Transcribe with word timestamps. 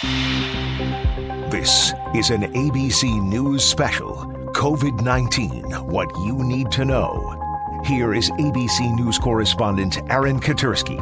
This 0.00 1.92
is 2.14 2.30
an 2.30 2.42
ABC 2.52 3.20
News 3.20 3.64
special 3.64 4.14
COVID 4.54 5.00
19 5.00 5.64
What 5.88 6.08
You 6.18 6.44
Need 6.44 6.70
to 6.72 6.84
Know. 6.84 7.82
Here 7.84 8.14
is 8.14 8.30
ABC 8.32 8.94
News 8.94 9.18
correspondent 9.18 9.98
Aaron 10.08 10.38
Katersky. 10.38 11.00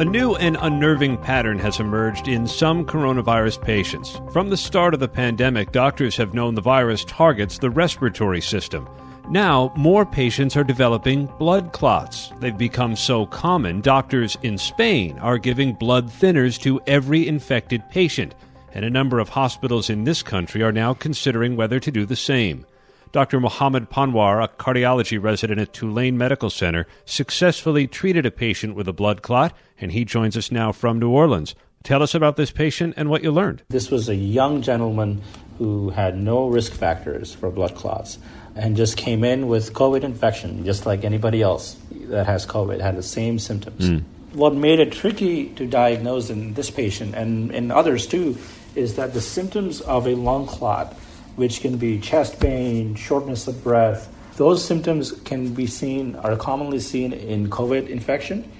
A 0.00 0.04
new 0.04 0.36
and 0.36 0.56
unnerving 0.60 1.16
pattern 1.16 1.58
has 1.58 1.80
emerged 1.80 2.28
in 2.28 2.46
some 2.46 2.84
coronavirus 2.86 3.64
patients. 3.64 4.20
From 4.30 4.48
the 4.48 4.56
start 4.56 4.94
of 4.94 5.00
the 5.00 5.08
pandemic, 5.08 5.72
doctors 5.72 6.16
have 6.16 6.32
known 6.32 6.54
the 6.54 6.60
virus 6.60 7.04
targets 7.04 7.58
the 7.58 7.70
respiratory 7.70 8.40
system. 8.40 8.88
Now, 9.28 9.72
more 9.76 10.04
patients 10.04 10.56
are 10.56 10.64
developing 10.64 11.26
blood 11.38 11.72
clots. 11.72 12.32
They've 12.40 12.56
become 12.56 12.96
so 12.96 13.26
common, 13.26 13.80
doctors 13.80 14.36
in 14.42 14.58
Spain 14.58 15.18
are 15.18 15.38
giving 15.38 15.74
blood 15.74 16.08
thinners 16.08 16.60
to 16.62 16.80
every 16.86 17.28
infected 17.28 17.88
patient, 17.90 18.34
and 18.72 18.84
a 18.84 18.90
number 18.90 19.18
of 19.18 19.28
hospitals 19.28 19.90
in 19.90 20.04
this 20.04 20.22
country 20.22 20.62
are 20.62 20.72
now 20.72 20.94
considering 20.94 21.56
whether 21.56 21.78
to 21.78 21.90
do 21.90 22.06
the 22.06 22.16
same. 22.16 22.66
Dr. 23.12 23.40
Mohammed 23.40 23.90
Panwar, 23.90 24.42
a 24.42 24.48
cardiology 24.48 25.20
resident 25.20 25.60
at 25.60 25.72
Tulane 25.72 26.16
Medical 26.16 26.48
Center, 26.48 26.86
successfully 27.04 27.88
treated 27.88 28.24
a 28.24 28.30
patient 28.30 28.76
with 28.76 28.86
a 28.86 28.92
blood 28.92 29.22
clot, 29.22 29.52
and 29.80 29.92
he 29.92 30.04
joins 30.04 30.36
us 30.36 30.52
now 30.52 30.70
from 30.70 30.98
New 30.98 31.10
Orleans. 31.10 31.54
Tell 31.82 32.02
us 32.02 32.14
about 32.14 32.36
this 32.36 32.50
patient 32.50 32.94
and 32.96 33.08
what 33.08 33.22
you 33.22 33.32
learned. 33.32 33.62
This 33.68 33.90
was 33.90 34.08
a 34.08 34.14
young 34.14 34.62
gentleman 34.62 35.22
who 35.58 35.90
had 35.90 36.16
no 36.16 36.46
risk 36.46 36.72
factors 36.72 37.34
for 37.34 37.50
blood 37.50 37.74
clots 37.74 38.18
and 38.60 38.76
just 38.76 38.98
came 38.98 39.24
in 39.24 39.48
with 39.48 39.72
COVID 39.72 40.04
infection, 40.04 40.64
just 40.66 40.84
like 40.84 41.02
anybody 41.02 41.40
else 41.40 41.76
that 42.12 42.26
has 42.26 42.44
COVID, 42.44 42.80
had 42.80 42.94
the 42.94 43.02
same 43.02 43.38
symptoms. 43.38 43.88
Mm. 43.88 44.04
What 44.34 44.54
made 44.54 44.80
it 44.80 44.92
tricky 44.92 45.48
to 45.56 45.66
diagnose 45.66 46.28
in 46.28 46.52
this 46.52 46.70
patient 46.70 47.14
and 47.14 47.50
in 47.52 47.70
others 47.70 48.06
too 48.06 48.36
is 48.74 48.96
that 48.96 49.14
the 49.14 49.20
symptoms 49.20 49.80
of 49.80 50.06
a 50.06 50.14
lung 50.14 50.46
clot 50.46 50.92
which 51.36 51.62
can 51.62 51.78
be 51.78 51.98
chest 51.98 52.38
pain, 52.38 52.94
shortness 52.94 53.48
of 53.48 53.64
breath. 53.64 54.12
Those 54.36 54.62
symptoms 54.62 55.12
can 55.24 55.54
be 55.54 55.66
seen, 55.66 56.14
are 56.16 56.36
commonly 56.36 56.80
seen 56.80 57.14
in 57.14 57.48
COVID 57.48 57.88
infection, 57.88 58.50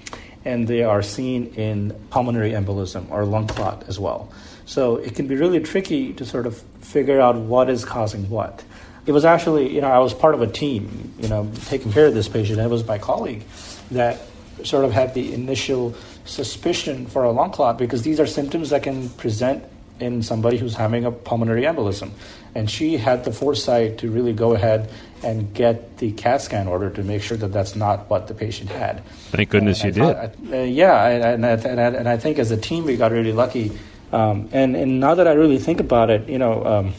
and 0.46 0.66
they 0.66 0.82
are 0.82 1.02
seen 1.02 1.52
in 1.56 1.92
pulmonary 2.08 2.52
embolism 2.52 3.10
or 3.10 3.26
lung 3.26 3.46
clot 3.46 3.84
as 3.86 3.98
well. 3.98 4.32
So 4.64 4.96
it 4.96 5.14
can 5.14 5.26
be 5.26 5.36
really 5.36 5.60
tricky 5.60 6.14
to 6.14 6.24
sort 6.24 6.46
of 6.46 6.56
figure 6.80 7.20
out 7.20 7.36
what 7.36 7.68
is 7.68 7.84
causing 7.84 8.30
what. 8.30 8.64
It 9.06 9.12
was 9.12 9.24
actually, 9.24 9.74
you 9.74 9.80
know, 9.80 9.88
I 9.88 9.98
was 9.98 10.14
part 10.14 10.34
of 10.34 10.42
a 10.42 10.46
team, 10.46 11.14
you 11.18 11.28
know, 11.28 11.50
taking 11.66 11.92
care 11.92 12.06
of 12.06 12.14
this 12.14 12.28
patient. 12.28 12.58
It 12.58 12.68
was 12.68 12.86
my 12.86 12.98
colleague 12.98 13.44
that 13.90 14.20
sort 14.64 14.84
of 14.84 14.92
had 14.92 15.14
the 15.14 15.32
initial 15.32 15.94
suspicion 16.24 17.06
for 17.06 17.24
a 17.24 17.30
lung 17.30 17.50
clot 17.50 17.78
because 17.78 18.02
these 18.02 18.20
are 18.20 18.26
symptoms 18.26 18.70
that 18.70 18.82
can 18.82 19.08
present 19.10 19.64
in 20.00 20.22
somebody 20.22 20.56
who's 20.56 20.74
having 20.74 21.04
a 21.04 21.10
pulmonary 21.10 21.62
embolism. 21.62 22.10
And 22.54 22.70
she 22.70 22.96
had 22.96 23.24
the 23.24 23.32
foresight 23.32 23.98
to 23.98 24.10
really 24.10 24.32
go 24.32 24.54
ahead 24.54 24.90
and 25.22 25.52
get 25.54 25.98
the 25.98 26.12
CAT 26.12 26.42
scan 26.42 26.66
order 26.66 26.90
to 26.90 27.02
make 27.02 27.22
sure 27.22 27.36
that 27.36 27.52
that's 27.52 27.76
not 27.76 28.08
what 28.08 28.26
the 28.26 28.34
patient 28.34 28.70
had. 28.70 29.04
Thank 29.30 29.50
goodness 29.50 29.84
you 29.84 29.92
thought, 29.92 30.34
did. 30.42 30.54
Uh, 30.54 30.62
yeah, 30.62 31.06
and, 31.06 31.44
and, 31.44 31.66
and, 31.66 31.96
and, 31.96 32.08
I 32.08 32.16
think 32.16 32.38
as 32.38 32.50
a 32.50 32.56
team 32.56 32.84
we 32.84 32.96
got 32.96 33.12
really 33.12 33.32
lucky. 33.32 33.78
Um, 34.12 34.48
and, 34.52 34.74
and 34.74 34.98
now 34.98 35.14
that 35.14 35.28
I 35.28 35.32
really 35.32 35.58
think 35.58 35.78
about 35.78 36.10
it, 36.10 36.28
you 36.28 36.38
know, 36.38 36.64
um, 36.64 36.94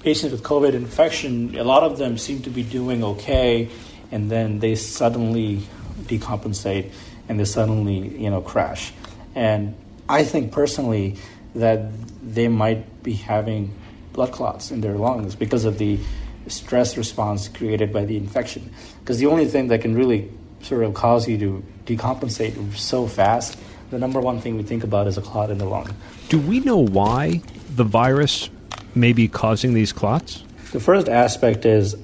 patients 0.00 0.32
with 0.32 0.42
COVID 0.42 0.72
infection, 0.72 1.56
a 1.56 1.64
lot 1.64 1.82
of 1.82 1.98
them 1.98 2.18
seem 2.18 2.42
to 2.42 2.50
be 2.50 2.62
doing 2.62 3.04
okay, 3.04 3.68
and 4.10 4.30
then 4.30 4.58
they 4.58 4.74
suddenly 4.74 5.62
decompensate 6.02 6.90
and 7.28 7.38
they 7.38 7.44
suddenly, 7.44 8.08
you 8.18 8.28
know, 8.28 8.40
crash. 8.40 8.92
And 9.34 9.76
I 10.08 10.24
think 10.24 10.52
personally 10.52 11.16
that 11.54 11.90
they 12.22 12.48
might 12.48 13.02
be 13.02 13.12
having 13.12 13.72
blood 14.12 14.32
clots 14.32 14.70
in 14.70 14.80
their 14.80 14.94
lungs 14.94 15.36
because 15.36 15.64
of 15.64 15.78
the 15.78 15.98
stress 16.48 16.96
response 16.96 17.48
created 17.48 17.92
by 17.92 18.04
the 18.04 18.16
infection. 18.16 18.72
Because 19.00 19.18
the 19.18 19.26
only 19.26 19.46
thing 19.46 19.68
that 19.68 19.82
can 19.82 19.94
really 19.94 20.30
sort 20.62 20.82
of 20.82 20.94
cause 20.94 21.28
you 21.28 21.38
to 21.38 21.64
decompensate 21.86 22.76
so 22.76 23.06
fast, 23.06 23.56
the 23.90 23.98
number 23.98 24.20
one 24.20 24.40
thing 24.40 24.56
we 24.56 24.62
think 24.62 24.82
about 24.82 25.06
is 25.06 25.16
a 25.16 25.22
clot 25.22 25.50
in 25.50 25.58
the 25.58 25.64
lung. 25.64 25.94
Do 26.28 26.38
we 26.38 26.60
know 26.60 26.78
why 26.78 27.42
the 27.76 27.84
virus 27.84 28.50
may 28.94 29.12
be 29.12 29.28
causing 29.28 29.74
these 29.74 29.92
clots? 29.92 30.42
The 30.72 30.80
first 30.80 31.08
aspect 31.08 31.64
is 31.64 31.96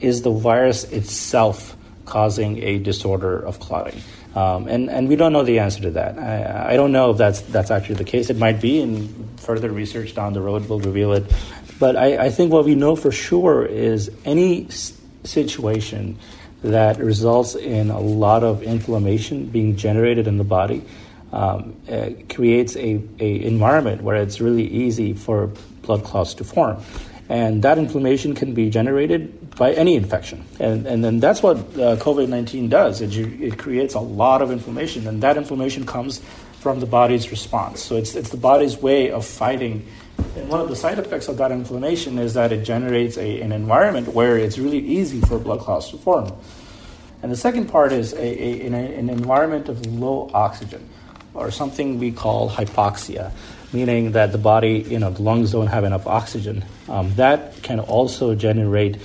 is 0.00 0.22
the 0.22 0.30
virus 0.30 0.84
itself 0.84 1.76
causing 2.06 2.62
a 2.62 2.78
disorder 2.78 3.38
of 3.38 3.60
clotting? 3.60 4.00
Um, 4.34 4.68
and, 4.68 4.88
and 4.88 5.08
we 5.08 5.16
don't 5.16 5.32
know 5.32 5.42
the 5.42 5.58
answer 5.58 5.82
to 5.82 5.90
that. 5.92 6.18
I, 6.18 6.72
I 6.72 6.76
don't 6.76 6.92
know 6.92 7.10
if 7.10 7.18
that's, 7.18 7.40
that's 7.42 7.70
actually 7.70 7.96
the 7.96 8.04
case. 8.04 8.30
It 8.30 8.36
might 8.36 8.60
be, 8.60 8.80
and 8.80 9.40
further 9.40 9.70
research 9.70 10.14
down 10.14 10.32
the 10.32 10.40
road 10.40 10.68
will 10.68 10.80
reveal 10.80 11.12
it. 11.12 11.24
But 11.78 11.96
I, 11.96 12.26
I 12.26 12.30
think 12.30 12.52
what 12.52 12.64
we 12.64 12.74
know 12.74 12.94
for 12.94 13.10
sure 13.10 13.64
is 13.64 14.10
any 14.24 14.68
situation 15.24 16.18
that 16.62 16.98
results 16.98 17.54
in 17.54 17.90
a 17.90 18.00
lot 18.00 18.44
of 18.44 18.62
inflammation 18.62 19.46
being 19.46 19.76
generated 19.76 20.26
in 20.26 20.36
the 20.36 20.44
body 20.44 20.84
um, 21.32 21.74
uh, 21.90 22.10
creates 22.28 22.76
a, 22.76 23.00
a 23.18 23.44
environment 23.44 24.02
where 24.02 24.16
it's 24.16 24.40
really 24.40 24.66
easy 24.66 25.14
for 25.14 25.50
blood 25.90 26.04
clots 26.04 26.34
to 26.34 26.44
form. 26.44 26.78
And 27.28 27.62
that 27.62 27.78
inflammation 27.78 28.34
can 28.34 28.54
be 28.54 28.70
generated 28.70 29.54
by 29.56 29.72
any 29.72 29.96
infection. 29.96 30.44
And, 30.60 30.86
and 30.86 31.02
then 31.04 31.18
that's 31.18 31.42
what 31.42 31.56
uh, 31.58 31.96
COVID 31.98 32.28
19 32.28 32.68
does 32.68 33.00
it, 33.00 33.16
it 33.16 33.58
creates 33.58 33.94
a 33.94 34.00
lot 34.00 34.42
of 34.42 34.50
inflammation, 34.50 35.06
and 35.08 35.22
that 35.22 35.36
inflammation 35.36 35.84
comes 35.86 36.20
from 36.60 36.78
the 36.78 36.86
body's 36.86 37.30
response. 37.30 37.82
So 37.82 37.96
it's, 37.96 38.14
it's 38.14 38.30
the 38.30 38.36
body's 38.36 38.76
way 38.76 39.10
of 39.10 39.24
fighting. 39.24 39.86
And 40.36 40.48
one 40.48 40.60
of 40.60 40.68
the 40.68 40.76
side 40.76 40.98
effects 40.98 41.28
of 41.28 41.38
that 41.38 41.50
inflammation 41.50 42.18
is 42.18 42.34
that 42.34 42.52
it 42.52 42.64
generates 42.64 43.16
a, 43.16 43.40
an 43.40 43.52
environment 43.52 44.08
where 44.08 44.36
it's 44.36 44.58
really 44.58 44.78
easy 44.78 45.20
for 45.20 45.38
blood 45.38 45.60
clots 45.60 45.90
to 45.90 45.98
form. 45.98 46.30
And 47.22 47.32
the 47.32 47.36
second 47.36 47.66
part 47.66 47.92
is 47.92 48.12
a, 48.12 48.18
a, 48.18 48.66
an, 48.66 48.74
an 48.74 49.08
environment 49.08 49.68
of 49.68 49.84
low 49.86 50.30
oxygen, 50.34 50.88
or 51.34 51.50
something 51.50 51.98
we 51.98 52.12
call 52.12 52.50
hypoxia 52.50 53.32
meaning 53.72 54.12
that 54.12 54.32
the 54.32 54.38
body, 54.38 54.84
you 54.88 54.98
know, 54.98 55.10
the 55.10 55.22
lungs 55.22 55.52
don't 55.52 55.68
have 55.68 55.84
enough 55.84 56.06
oxygen. 56.06 56.64
Um, 56.88 57.14
that 57.14 57.62
can 57.62 57.80
also 57.80 58.34
generate 58.34 58.98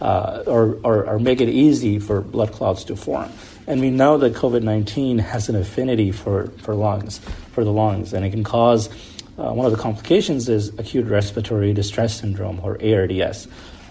uh, 0.00 0.44
or, 0.46 0.78
or, 0.82 1.04
or, 1.06 1.18
make 1.18 1.42
it 1.42 1.50
easy 1.50 1.98
for 1.98 2.22
blood 2.22 2.52
clots 2.52 2.84
to 2.84 2.96
form. 2.96 3.30
And 3.66 3.82
we 3.82 3.90
know 3.90 4.16
that 4.16 4.32
COVID 4.32 4.62
19 4.62 5.18
has 5.18 5.50
an 5.50 5.56
affinity 5.56 6.10
for, 6.10 6.46
for 6.62 6.74
lungs, 6.74 7.18
for 7.52 7.64
the 7.64 7.72
lungs, 7.72 8.14
and 8.14 8.24
it 8.24 8.30
can 8.30 8.42
cause 8.42 8.88
uh, 9.36 9.52
one 9.52 9.64
of 9.64 9.72
the 9.72 9.78
complications 9.78 10.48
is 10.48 10.68
acute 10.78 11.06
respiratory 11.06 11.72
distress 11.72 12.20
syndrome 12.20 12.60
or 12.62 12.78
ARDS, 12.82 13.46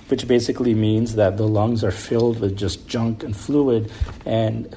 which 0.07 0.27
basically 0.27 0.75
means 0.75 1.15
that 1.15 1.37
the 1.37 1.47
lungs 1.47 1.83
are 1.83 1.91
filled 1.91 2.39
with 2.39 2.57
just 2.57 2.87
junk 2.87 3.23
and 3.23 3.35
fluid, 3.35 3.91
and 4.25 4.75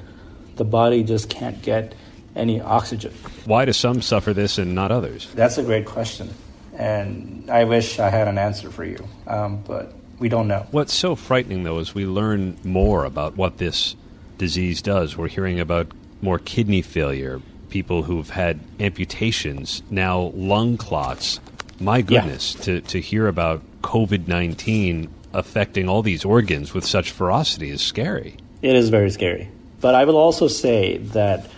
the 0.55 0.63
body 0.63 1.03
just 1.03 1.29
can't 1.29 1.61
get 1.61 1.93
any 2.35 2.61
oxygen. 2.61 3.13
Why 3.45 3.65
do 3.65 3.73
some 3.73 4.01
suffer 4.01 4.33
this 4.33 4.57
and 4.57 4.75
not 4.75 4.91
others? 4.91 5.29
That's 5.35 5.57
a 5.57 5.63
great 5.63 5.85
question. 5.85 6.33
And 6.75 7.49
I 7.49 7.65
wish 7.65 7.99
I 7.99 8.09
had 8.09 8.27
an 8.27 8.37
answer 8.37 8.71
for 8.71 8.83
you, 8.83 9.07
um, 9.27 9.63
but 9.67 9.93
we 10.19 10.29
don't 10.29 10.47
know. 10.47 10.65
What's 10.71 10.93
so 10.93 11.15
frightening, 11.15 11.63
though, 11.63 11.79
is 11.79 11.93
we 11.93 12.05
learn 12.05 12.57
more 12.63 13.05
about 13.05 13.37
what 13.37 13.57
this 13.57 13.95
disease 14.37 14.81
does. 14.81 15.15
We're 15.15 15.27
hearing 15.27 15.59
about 15.59 15.91
more 16.21 16.39
kidney 16.39 16.81
failure, 16.81 17.41
people 17.69 18.03
who've 18.03 18.29
had 18.29 18.59
amputations, 18.79 19.83
now 19.89 20.31
lung 20.35 20.77
clots. 20.77 21.39
My 21.79 22.01
goodness, 22.01 22.55
yeah. 22.55 22.61
to, 22.63 22.81
to 22.81 23.01
hear 23.01 23.27
about 23.27 23.61
COVID 23.81 24.27
19 24.27 25.09
affecting 25.33 25.89
all 25.89 26.01
these 26.01 26.23
organs 26.23 26.73
with 26.73 26.85
such 26.85 27.11
ferocity 27.11 27.69
is 27.69 27.81
scary. 27.81 28.37
It 28.61 28.75
is 28.75 28.89
very 28.89 29.09
scary. 29.09 29.49
But 29.81 29.95
I 29.95 30.05
will 30.05 30.17
also 30.17 30.47
say 30.47 30.97
that 30.97 31.49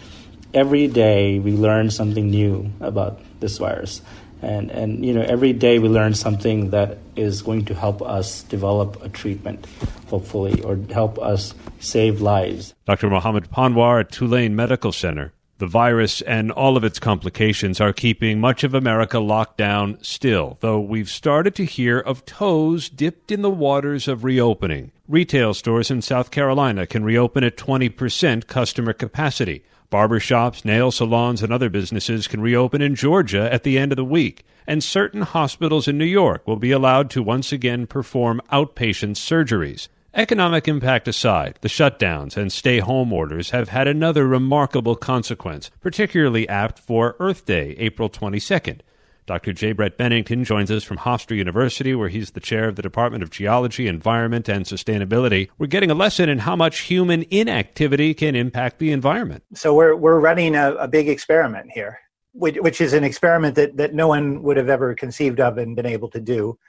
every 0.55 0.87
day 0.87 1.37
we 1.37 1.51
learn 1.51 1.91
something 1.91 2.29
new 2.29 2.71
about 2.79 3.19
this 3.41 3.57
virus. 3.57 4.01
And, 4.41 4.71
and 4.71 5.05
you 5.05 5.13
know 5.13 5.21
every 5.21 5.53
day 5.53 5.79
we 5.79 5.89
learn 5.89 6.13
something 6.13 6.69
that 6.69 6.97
is 7.15 7.41
going 7.41 7.65
to 7.65 7.73
help 7.73 8.01
us 8.01 8.43
develop 8.43 9.01
a 9.03 9.09
treatment 9.09 9.65
hopefully 10.09 10.61
or 10.61 10.77
help 10.91 11.17
us 11.17 11.55
save 11.79 12.21
lives 12.21 12.75
dr 12.85 13.09
mohammed 13.09 13.49
panwar 13.49 14.01
at 14.01 14.11
tulane 14.11 14.55
medical 14.55 14.91
center 14.91 15.33
the 15.57 15.67
virus 15.67 16.21
and 16.21 16.51
all 16.51 16.75
of 16.75 16.83
its 16.83 16.99
complications 16.99 17.79
are 17.79 17.93
keeping 17.93 18.41
much 18.41 18.65
of 18.65 18.73
America 18.73 19.19
locked 19.19 19.57
down 19.57 19.97
still, 20.01 20.57
though 20.59 20.81
we've 20.81 21.09
started 21.09 21.55
to 21.55 21.63
hear 21.63 21.97
of 21.97 22.25
toes 22.25 22.89
dipped 22.89 23.31
in 23.31 23.41
the 23.41 23.49
waters 23.49 24.09
of 24.09 24.25
reopening. 24.25 24.91
Retail 25.07 25.53
stores 25.53 25.89
in 25.89 26.01
South 26.01 26.29
Carolina 26.29 26.85
can 26.85 27.05
reopen 27.05 27.45
at 27.45 27.55
20% 27.55 28.47
customer 28.47 28.91
capacity. 28.91 29.63
Barbershops, 29.91 30.65
nail 30.65 30.91
salons, 30.91 31.41
and 31.41 31.53
other 31.53 31.69
businesses 31.69 32.27
can 32.27 32.41
reopen 32.41 32.81
in 32.81 32.95
Georgia 32.95 33.51
at 33.53 33.63
the 33.63 33.77
end 33.77 33.91
of 33.91 33.95
the 33.95 34.05
week, 34.05 34.45
and 34.67 34.83
certain 34.83 35.21
hospitals 35.21 35.87
in 35.87 35.97
New 35.97 36.05
York 36.05 36.47
will 36.47 36.55
be 36.55 36.71
allowed 36.71 37.09
to 37.11 37.23
once 37.23 37.51
again 37.51 37.87
perform 37.87 38.41
outpatient 38.51 39.15
surgeries. 39.15 39.87
Economic 40.13 40.67
impact 40.67 41.09
aside, 41.09 41.59
the 41.61 41.67
shutdowns 41.67 42.37
and 42.37 42.51
stay 42.51 42.79
home 42.79 43.11
orders 43.11 43.49
have 43.49 43.69
had 43.69 43.87
another 43.87 44.25
remarkable 44.25 44.95
consequence, 44.95 45.69
particularly 45.81 46.47
apt 46.47 46.79
for 46.79 47.17
Earth 47.19 47.45
Day, 47.45 47.75
April 47.77 48.09
22nd. 48.09 48.79
Dr. 49.25 49.53
J. 49.53 49.71
Brett 49.71 49.97
Bennington 49.97 50.43
joins 50.43 50.69
us 50.69 50.83
from 50.83 50.97
Hofstra 50.97 51.35
University, 51.35 51.95
where 51.95 52.09
he's 52.09 52.31
the 52.31 52.39
chair 52.39 52.67
of 52.67 52.75
the 52.75 52.83
Department 52.83 53.23
of 53.23 53.31
Geology, 53.31 53.87
Environment, 53.87 54.47
and 54.47 54.65
Sustainability. 54.65 55.49
We're 55.57 55.65
getting 55.65 55.89
a 55.89 55.95
lesson 55.95 56.29
in 56.29 56.39
how 56.39 56.55
much 56.55 56.81
human 56.81 57.25
inactivity 57.31 58.13
can 58.13 58.35
impact 58.35 58.77
the 58.77 58.91
environment. 58.91 59.43
So 59.55 59.73
we're 59.73 59.95
we're 59.95 60.19
running 60.19 60.55
a, 60.55 60.73
a 60.75 60.87
big 60.87 61.09
experiment 61.09 61.71
here, 61.71 61.99
which, 62.33 62.57
which 62.57 62.81
is 62.81 62.93
an 62.93 63.03
experiment 63.03 63.55
that 63.55 63.77
that 63.77 63.95
no 63.95 64.07
one 64.07 64.43
would 64.43 64.57
have 64.57 64.69
ever 64.69 64.93
conceived 64.93 65.39
of 65.39 65.57
and 65.57 65.75
been 65.75 65.87
able 65.87 66.09
to 66.11 66.19
do, 66.19 66.59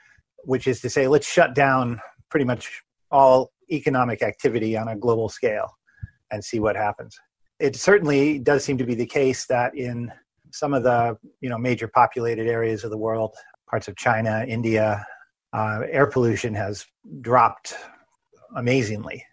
which 0.43 0.65
is 0.65 0.81
to 0.81 0.89
say, 0.89 1.07
let's 1.07 1.27
shut 1.27 1.53
down 1.53 2.01
pretty 2.29 2.45
much 2.45 2.81
all 3.11 3.51
economic 3.71 4.23
activity 4.23 4.75
on 4.75 4.87
a 4.87 4.95
global 4.95 5.29
scale 5.29 5.77
and 6.31 6.43
see 6.43 6.59
what 6.59 6.75
happens. 6.75 7.19
It 7.59 7.75
certainly 7.75 8.39
does 8.39 8.63
seem 8.63 8.79
to 8.79 8.83
be 8.83 8.95
the 8.95 9.05
case 9.05 9.45
that 9.45 9.75
in 9.75 10.11
some 10.51 10.73
of 10.73 10.83
the 10.83 11.17
you 11.41 11.49
know 11.49 11.57
major 11.57 11.87
populated 11.87 12.47
areas 12.47 12.83
of 12.83 12.91
the 12.91 12.97
world, 12.97 13.35
parts 13.69 13.87
of 13.87 13.95
China, 13.95 14.45
India, 14.47 15.05
uh, 15.53 15.81
air 15.89 16.07
pollution 16.07 16.53
has 16.53 16.85
dropped 17.21 17.73
amazingly. 18.55 19.23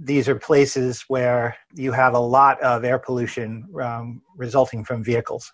These 0.00 0.28
are 0.28 0.34
places 0.34 1.04
where 1.08 1.56
you 1.74 1.92
have 1.92 2.14
a 2.14 2.18
lot 2.18 2.60
of 2.62 2.84
air 2.84 2.98
pollution 2.98 3.68
um, 3.80 4.22
resulting 4.36 4.84
from 4.84 5.04
vehicles, 5.04 5.52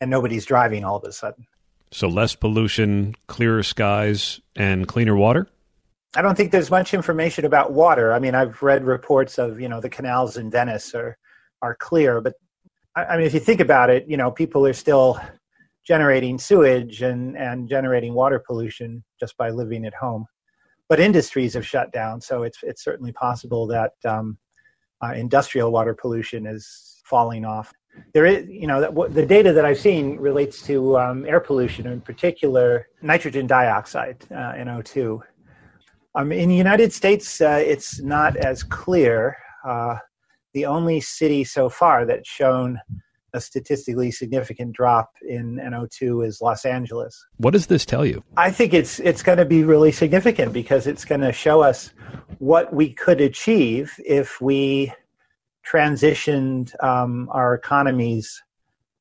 and 0.00 0.10
nobody's 0.10 0.44
driving 0.44 0.84
all 0.84 0.96
of 0.96 1.04
a 1.04 1.12
sudden. 1.12 1.46
So 1.92 2.08
less 2.08 2.34
pollution, 2.34 3.14
clearer 3.28 3.62
skies, 3.62 4.40
and 4.56 4.88
cleaner 4.88 5.14
water. 5.14 5.48
I 6.16 6.22
don't 6.22 6.36
think 6.36 6.52
there's 6.52 6.70
much 6.70 6.94
information 6.94 7.44
about 7.44 7.72
water. 7.72 8.12
I 8.12 8.18
mean, 8.18 8.34
I've 8.34 8.62
read 8.62 8.84
reports 8.84 9.38
of 9.38 9.60
you 9.60 9.68
know 9.68 9.80
the 9.80 9.90
canals 9.90 10.36
in 10.36 10.50
Venice 10.50 10.94
are 10.94 11.16
are 11.62 11.76
clear, 11.76 12.20
but 12.20 12.34
I 12.96 13.16
mean, 13.16 13.26
if 13.26 13.34
you 13.34 13.40
think 13.40 13.60
about 13.60 13.90
it, 13.90 14.06
you 14.08 14.16
know, 14.16 14.30
people 14.30 14.64
are 14.66 14.72
still 14.72 15.20
generating 15.84 16.38
sewage 16.38 17.02
and, 17.02 17.36
and 17.36 17.68
generating 17.68 18.14
water 18.14 18.38
pollution 18.38 19.02
just 19.18 19.36
by 19.36 19.50
living 19.50 19.84
at 19.84 19.94
home. 19.94 20.26
But 20.88 21.00
industries 21.00 21.54
have 21.54 21.66
shut 21.66 21.92
down, 21.92 22.20
so 22.20 22.42
it's 22.42 22.58
it's 22.62 22.84
certainly 22.84 23.10
possible 23.12 23.66
that 23.68 23.92
um, 24.04 24.36
uh, 25.02 25.12
industrial 25.12 25.72
water 25.72 25.94
pollution 25.94 26.46
is 26.46 27.00
falling 27.06 27.44
off. 27.44 27.72
There 28.12 28.26
is, 28.26 28.46
you 28.48 28.66
know, 28.66 28.90
the 29.08 29.24
data 29.24 29.52
that 29.52 29.64
I've 29.64 29.78
seen 29.78 30.16
relates 30.18 30.62
to 30.66 30.98
um, 30.98 31.24
air 31.26 31.40
pollution, 31.40 31.86
in 31.86 32.00
particular 32.00 32.88
nitrogen 33.02 33.46
dioxide, 33.46 34.24
uh, 34.30 34.52
NO2. 34.54 35.20
Um, 36.16 36.32
in 36.32 36.48
the 36.48 36.54
United 36.54 36.92
States, 36.92 37.40
uh, 37.40 37.62
it's 37.64 38.00
not 38.00 38.36
as 38.36 38.62
clear. 38.62 39.36
The 40.54 40.66
only 40.66 41.00
city 41.00 41.44
so 41.44 41.68
far 41.68 42.06
that's 42.06 42.28
shown 42.28 42.80
a 43.34 43.40
statistically 43.40 44.12
significant 44.12 44.72
drop 44.72 45.10
in 45.28 45.56
NO2 45.56 46.24
is 46.24 46.40
Los 46.40 46.64
Angeles. 46.64 47.26
What 47.38 47.50
does 47.50 47.66
this 47.66 47.84
tell 47.84 48.06
you? 48.06 48.22
I 48.36 48.50
think 48.50 48.72
it's 48.72 49.00
it's 49.00 49.22
going 49.22 49.38
to 49.38 49.44
be 49.44 49.64
really 49.64 49.90
significant 49.90 50.52
because 50.52 50.86
it's 50.86 51.04
going 51.04 51.20
to 51.20 51.32
show 51.32 51.60
us 51.60 51.90
what 52.38 52.72
we 52.72 52.92
could 52.92 53.20
achieve 53.20 53.92
if 53.98 54.40
we 54.40 54.92
transitioned 55.68 56.72
um, 56.82 57.28
our 57.32 57.54
economies 57.54 58.40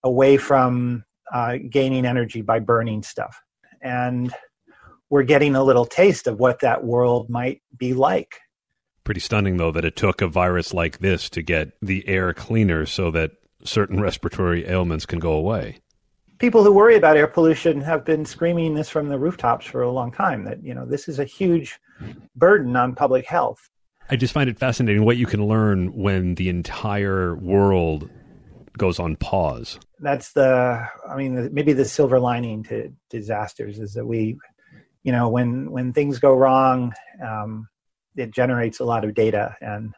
away 0.04 0.38
from 0.38 1.04
uh, 1.32 1.58
gaining 1.70 2.06
energy 2.06 2.42
by 2.42 2.58
burning 2.60 3.04
stuff, 3.04 3.40
and 3.82 4.34
we're 5.12 5.24
getting 5.24 5.56
a 5.56 5.64
little 5.64 5.86
taste 5.86 6.26
of 6.26 6.40
what 6.40 6.60
that 6.62 6.84
world 6.84 7.30
might 7.30 7.62
be 7.78 7.94
like. 7.94 8.40
Pretty 9.04 9.20
stunning, 9.20 9.58
though, 9.58 9.72
that 9.72 9.86
it 9.86 9.96
took 9.96 10.22
a 10.22 10.28
virus 10.28 10.74
like 10.74 11.00
this 11.00 11.30
to 11.32 11.42
get 11.42 11.74
the 11.82 12.08
air 12.08 12.34
cleaner 12.34 12.86
so 12.86 13.12
that 13.12 13.32
certain 13.64 14.00
respiratory 14.00 14.66
ailments 14.68 15.06
can 15.06 15.20
go 15.20 15.34
away. 15.34 15.80
People 16.40 16.64
who 16.64 16.72
worry 16.72 16.96
about 16.96 17.18
air 17.18 17.28
pollution 17.28 17.82
have 17.82 18.06
been 18.06 18.26
screaming 18.26 18.74
this 18.74 18.90
from 18.90 19.10
the 19.10 19.20
rooftops 19.20 19.66
for 19.66 19.82
a 19.82 19.92
long 19.92 20.12
time 20.12 20.46
that, 20.46 20.64
you 20.64 20.74
know, 20.74 20.86
this 20.86 21.08
is 21.08 21.20
a 21.20 21.26
huge 21.26 21.80
burden 22.36 22.76
on 22.76 22.96
public 22.96 23.26
health. 23.26 23.70
I 24.10 24.16
just 24.16 24.34
find 24.34 24.50
it 24.50 24.60
fascinating 24.60 25.06
what 25.06 25.18
you 25.18 25.26
can 25.26 25.48
learn 25.48 25.94
when 25.94 26.36
the 26.36 26.50
entire 26.50 27.36
world 27.36 28.10
goes 28.78 29.00
on 29.00 29.16
pause. 29.16 29.80
That's 30.00 30.34
the, 30.34 30.86
I 31.10 31.16
mean, 31.16 31.54
maybe 31.54 31.74
the 31.74 31.86
silver 31.86 32.20
lining 32.20 32.64
to 32.64 32.92
disasters 33.10 33.80
is 33.80 33.94
that 33.94 34.06
we, 34.06 34.38
you 35.04 35.12
know, 35.12 35.30
when 35.30 35.72
when 35.72 35.94
things 35.94 36.20
go 36.20 36.34
wrong, 36.34 36.94
um, 37.26 37.68
it 38.16 38.32
generates 38.32 38.80
a 38.80 38.86
lot 38.86 39.04
of 39.04 39.14
data 39.14 39.56
and 39.62 39.94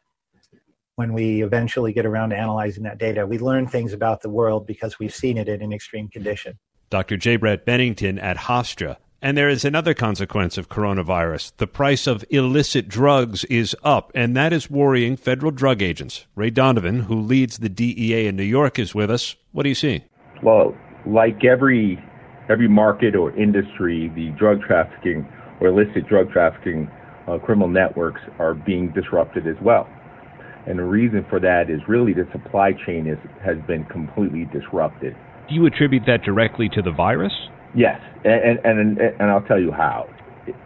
when 0.96 1.12
we 1.12 1.44
eventually 1.44 1.92
get 1.92 2.06
around 2.06 2.30
to 2.30 2.38
analyzing 2.38 2.84
that 2.84 2.98
data 2.98 3.26
we 3.26 3.38
learn 3.38 3.68
things 3.68 3.94
about 3.94 4.22
the 4.22 4.30
world 4.30 4.66
because 4.66 5.00
we've 5.00 5.16
seen 5.16 5.38
it 5.38 5.48
in 5.48 5.62
an 5.62 5.74
extreme 5.74 6.08
condition 6.08 6.58
dr 6.90 7.18
j 7.18 7.36
brett 7.36 7.66
bennington 7.66 8.18
at 8.20 8.38
hofstra 8.38 8.98
and 9.26 9.36
there 9.36 9.50
is 9.50 9.66
another 9.66 9.96
consequence 9.96 10.56
of 10.56 10.70
coronavirus. 10.70 11.54
The 11.58 11.66
price 11.66 12.06
of 12.06 12.24
illicit 12.30 12.88
drugs 12.88 13.44
is 13.46 13.76
up, 13.84 14.12
and 14.14 14.38
that 14.38 14.54
is 14.54 14.70
worrying 14.70 15.18
federal 15.18 15.52
drug 15.52 15.82
agents. 15.82 16.28
Ray 16.36 16.52
Donovan, 16.52 17.00
who 17.00 17.20
leads 17.20 17.58
the 17.58 17.68
DEA 17.68 18.28
in 18.28 18.36
New 18.36 18.44
York, 18.44 18.78
is 18.78 18.94
with 18.94 19.10
us. 19.10 19.36
What 19.52 19.64
do 19.64 19.70
you 19.70 19.74
see? 19.74 20.04
Well, 20.44 20.78
like 21.08 21.44
every 21.44 21.98
every 22.50 22.68
market 22.68 23.16
or 23.16 23.36
industry, 23.36 24.12
the 24.14 24.30
drug 24.38 24.62
trafficking 24.62 25.28
or 25.60 25.70
illicit 25.70 26.08
drug 26.08 26.32
trafficking 26.32 26.88
uh, 27.27 27.38
criminal 27.39 27.68
networks 27.68 28.22
are 28.39 28.54
being 28.54 28.92
disrupted 28.92 29.48
as 29.48 29.56
well. 29.62 29.88
And 30.68 30.80
the 30.80 30.83
reason 30.83 31.25
for 31.30 31.39
that 31.39 31.69
is 31.69 31.80
really 31.88 32.13
the 32.13 32.27
supply 32.31 32.72
chain 32.86 33.07
is, 33.07 33.19
has 33.44 33.57
been 33.68 33.86
completely 33.86 34.45
disrupted. 34.51 35.16
Do 35.48 35.56
you 35.56 35.66
attribute 35.66 36.04
that 36.07 36.24
directly 36.24 36.69
to 36.69 36.81
the 36.81 36.92
virus? 36.92 37.33
Yes, 37.75 38.00
and 38.24 38.60
and 38.63 38.80
and, 38.80 39.00
and 39.00 39.30
I'll 39.30 39.44
tell 39.44 39.60
you 39.60 39.72
how. 39.72 40.10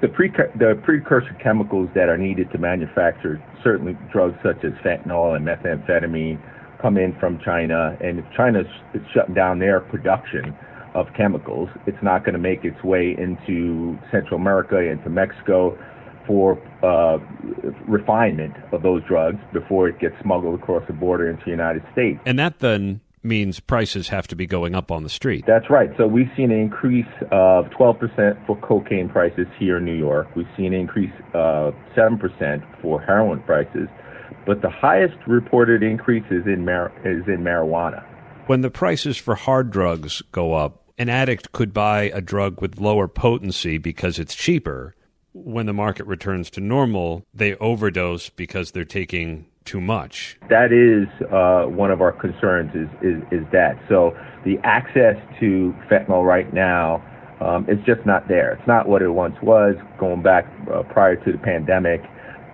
The, 0.02 0.10
pre- 0.10 0.30
the 0.30 0.80
precursor 0.84 1.36
chemicals 1.42 1.90
that 1.96 2.10
are 2.10 2.18
needed 2.18 2.52
to 2.52 2.58
manufacture 2.58 3.42
certainly 3.64 3.98
drugs 4.12 4.36
such 4.44 4.64
as 4.66 4.74
fentanyl 4.84 5.38
and 5.38 5.46
methamphetamine 5.46 6.38
come 6.82 6.98
in 6.98 7.16
from 7.20 7.40
China, 7.44 7.98
and 8.02 8.20
if 8.20 8.26
China 8.36 8.62
is 8.94 9.02
shutting 9.14 9.34
down 9.34 9.60
their 9.60 9.80
production 9.80 10.56
of 10.96 11.08
chemicals, 11.16 11.70
it's 11.88 12.02
not 12.02 12.26
going 12.26 12.34
to 12.34 12.40
make 12.40 12.64
its 12.64 12.82
way 12.84 13.16
into 13.18 13.98
Central 14.12 14.40
America, 14.40 14.80
into 14.80 15.10
Mexico, 15.10 15.78
for 16.30 16.62
uh, 16.84 17.18
refinement 17.88 18.54
of 18.72 18.84
those 18.84 19.02
drugs 19.08 19.40
before 19.52 19.90
it 19.90 20.00
gets 20.00 20.14
smuggled 20.22 20.60
across 20.60 20.86
the 20.86 20.94
border 20.94 21.28
into 21.28 21.44
the 21.44 21.50
United 21.50 21.82
States. 21.92 22.20
And 22.24 22.38
that 22.38 22.60
then 22.60 23.02
means 23.24 23.60
prices 23.60 24.10
have 24.10 24.28
to 24.28 24.36
be 24.36 24.46
going 24.46 24.76
up 24.76 24.92
on 24.92 25.02
the 25.02 25.10
street. 25.10 25.44
That's 25.48 25.72
right. 25.72 25.90
So 25.98 26.06
we've 26.06 26.30
seen 26.38 26.52
an 26.52 26.60
increase 26.60 27.12
of 27.32 27.66
12% 27.72 28.46
for 28.46 28.56
cocaine 28.62 29.10
prices 29.10 29.48
here 29.58 29.78
in 29.78 29.86
New 29.86 29.98
York. 29.98 30.28
We've 30.36 30.48
seen 30.56 30.68
an 30.68 30.80
increase 30.80 31.12
of 31.34 31.74
7% 31.98 32.82
for 32.82 33.02
heroin 33.02 33.42
prices. 33.42 33.88
But 34.46 34.62
the 34.62 34.70
highest 34.70 35.18
reported 35.26 35.82
increase 35.82 36.26
is 36.30 36.46
in, 36.46 36.64
mar- 36.64 36.94
is 37.04 37.28
in 37.28 37.44
marijuana. 37.44 38.06
When 38.46 38.62
the 38.62 38.70
prices 38.70 39.18
for 39.18 39.34
hard 39.34 39.72
drugs 39.72 40.22
go 40.32 40.54
up, 40.54 40.84
an 41.00 41.10
addict 41.10 41.54
could 41.54 41.74
buy 41.74 42.04
a 42.04 42.22
drug 42.22 42.62
with 42.62 42.80
lower 42.80 43.08
potency 43.08 43.80
because 43.80 44.20
it's 44.20 44.36
cheaper 44.36 44.96
when 45.34 45.66
the 45.66 45.74
market 45.74 46.06
returns 46.06 46.50
to 46.52 46.62
normal, 46.62 47.26
they 47.34 47.56
overdose 47.56 48.30
because 48.30 48.72
they're 48.72 48.86
taking 48.86 49.46
too 49.66 49.82
much. 49.82 50.38
That 50.50 50.72
is 50.72 51.08
uh, 51.32 51.66
one 51.66 51.92
of 51.92 52.02
our 52.02 52.12
concerns. 52.12 52.74
Is, 52.74 52.90
is 53.02 53.22
is 53.32 53.46
that 53.52 53.78
so? 53.88 54.18
The 54.44 54.58
access 54.64 55.16
to 55.40 55.76
fentanyl 55.90 56.26
right 56.26 56.52
now 56.54 57.04
um, 57.42 57.70
is 57.70 57.78
just 57.86 58.06
not 58.06 58.28
there. 58.28 58.54
It's 58.54 58.68
not 58.68 58.88
what 58.88 59.02
it 59.02 59.10
once 59.10 59.36
was, 59.42 59.76
going 60.00 60.24
back 60.24 60.46
uh, 60.74 60.84
prior 60.84 61.16
to 61.24 61.32
the 61.32 61.38
pandemic, 61.38 62.02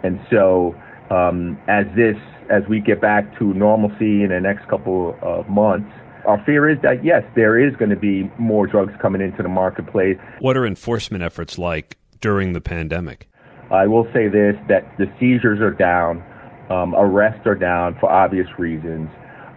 and 0.04 0.20
so 0.30 0.76
um, 1.10 1.58
as 1.68 1.86
this 1.96 2.18
as 2.50 2.64
we 2.70 2.80
get 2.80 3.02
back 3.02 3.38
to 3.40 3.54
normalcy 3.54 4.24
in 4.24 4.30
the 4.30 4.40
next 4.40 4.68
couple 4.68 5.18
of 5.22 5.48
months. 5.50 5.90
Our 6.28 6.44
fear 6.44 6.68
is 6.68 6.82
that 6.82 7.06
yes, 7.06 7.24
there 7.36 7.60
is 7.60 7.76
going 7.76 7.92
to 7.92 7.96
be 7.96 8.32
more 8.40 8.66
drugs 8.66 8.94
coming 9.00 9.22
into 9.22 9.44
the 9.44 9.50
marketplace. 9.50 10.18
What 10.40 10.58
are 10.58 10.66
enforcement 10.66 11.24
efforts 11.24 11.60
like 11.60 11.98
during 12.26 12.54
the 12.54 12.60
pandemic? 12.60 13.28
I 13.70 13.86
will 13.86 14.08
say 14.12 14.28
this 14.28 14.56
that 14.68 14.84
the 14.98 15.06
seizures 15.20 15.62
are 15.62 15.70
down, 15.70 16.24
um, 16.72 16.96
arrests 16.96 17.46
are 17.46 17.54
down 17.54 17.96
for 18.00 18.12
obvious 18.12 18.48
reasons, 18.58 19.10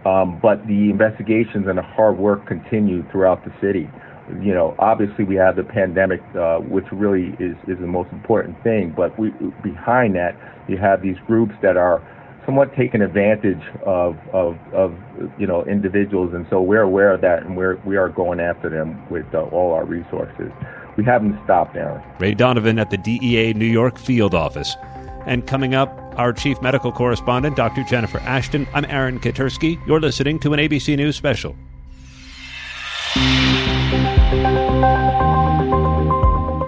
um, 0.05 0.39
but 0.39 0.61
the 0.67 0.91
investigations 0.91 1.65
and 1.67 1.79
the 1.79 1.81
hard 1.81 2.19
work 2.19 2.45
continue 2.45 3.03
throughout 3.09 3.43
the 3.43 3.51
city. 3.59 3.89
You 4.39 4.53
know, 4.53 4.75
obviously 4.77 5.23
we 5.23 5.35
have 5.37 5.55
the 5.55 5.63
pandemic, 5.63 6.21
uh, 6.37 6.59
which 6.59 6.85
really 6.91 7.29
is, 7.39 7.57
is 7.67 7.79
the 7.79 7.87
most 7.87 8.11
important 8.11 8.61
thing, 8.61 8.93
but 8.95 9.17
we, 9.17 9.31
behind 9.63 10.13
that, 10.13 10.37
you 10.67 10.77
have 10.77 11.01
these 11.01 11.17
groups 11.25 11.55
that 11.63 11.75
are 11.75 12.05
somewhat 12.45 12.69
taking 12.77 13.01
advantage 13.01 13.63
of, 13.83 14.15
of, 14.31 14.55
of 14.75 14.93
you 15.39 15.47
know 15.47 15.65
individuals, 15.65 16.35
and 16.35 16.45
so 16.51 16.61
we're 16.61 16.83
aware 16.83 17.11
of 17.11 17.21
that, 17.21 17.41
and 17.41 17.57
we're 17.57 17.77
we 17.77 17.97
are 17.97 18.09
going 18.09 18.39
after 18.39 18.69
them 18.69 19.01
with 19.09 19.25
uh, 19.33 19.41
all 19.41 19.73
our 19.73 19.85
resources 19.85 20.51
we 20.99 21.05
haven't 21.05 21.41
stopped, 21.45 21.77
Aaron. 21.77 22.03
Ray 22.19 22.33
Donovan 22.33 22.77
at 22.77 22.89
the 22.89 22.97
DEA 22.97 23.53
New 23.53 23.63
York 23.65 23.97
field 23.97 24.35
office. 24.35 24.75
And 25.25 25.47
coming 25.47 25.73
up, 25.73 25.97
our 26.17 26.33
chief 26.33 26.61
medical 26.61 26.91
correspondent, 26.91 27.55
Dr. 27.55 27.83
Jennifer 27.83 28.19
Ashton. 28.19 28.67
I'm 28.73 28.83
Aaron 28.83 29.17
Katersky. 29.17 29.79
You're 29.87 30.01
listening 30.01 30.39
to 30.39 30.51
an 30.51 30.59
ABC 30.59 30.97
News 30.97 31.15
special. 31.15 31.55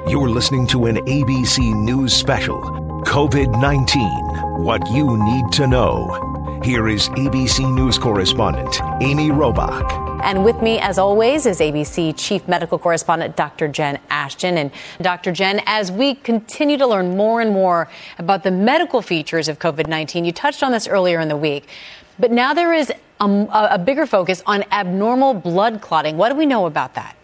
You're 0.10 0.30
listening 0.30 0.66
to 0.68 0.86
an 0.86 0.96
ABC 0.96 1.76
News 1.76 2.14
special 2.14 2.62
COVID 3.06 3.60
19 3.60 4.64
What 4.64 4.90
You 4.92 5.18
Need 5.18 5.52
to 5.54 5.68
Know. 5.68 6.60
Here 6.64 6.88
is 6.88 7.10
ABC 7.10 7.70
News 7.76 7.98
correspondent 7.98 8.80
Amy 9.02 9.28
Robach. 9.28 10.11
And 10.24 10.46
with 10.46 10.62
me, 10.62 10.78
as 10.78 11.00
always, 11.00 11.48
is 11.48 11.60
ABC 11.60 12.14
Chief 12.16 12.48
Medical 12.48 12.78
Correspondent 12.78 13.36
Dr. 13.36 13.68
Jen 13.68 14.00
Ashton. 14.12 14.58
And 14.58 14.72
Dr. 15.02 15.32
Jen, 15.32 15.62
as 15.66 15.92
we 15.92 16.14
continue 16.14 16.78
to 16.78 16.86
learn 16.86 17.18
more 17.18 17.42
and 17.42 17.52
more 17.52 17.90
about 18.20 18.44
the 18.44 18.52
medical 18.52 19.02
features 19.02 19.48
of 19.48 19.58
COVID 19.58 19.88
19, 19.88 20.24
you 20.24 20.32
touched 20.32 20.62
on 20.62 20.72
this 20.72 20.88
earlier 20.88 21.20
in 21.20 21.28
the 21.28 21.36
week, 21.36 21.68
but 22.20 22.32
now 22.32 22.54
there 22.54 22.72
is 22.72 22.92
a, 23.20 23.26
a 23.72 23.80
bigger 23.80 24.06
focus 24.06 24.44
on 24.46 24.64
abnormal 24.72 25.34
blood 25.34 25.82
clotting. 25.82 26.18
What 26.18 26.30
do 26.30 26.36
we 26.36 26.46
know 26.46 26.68
about 26.68 26.94
that? 26.94 27.16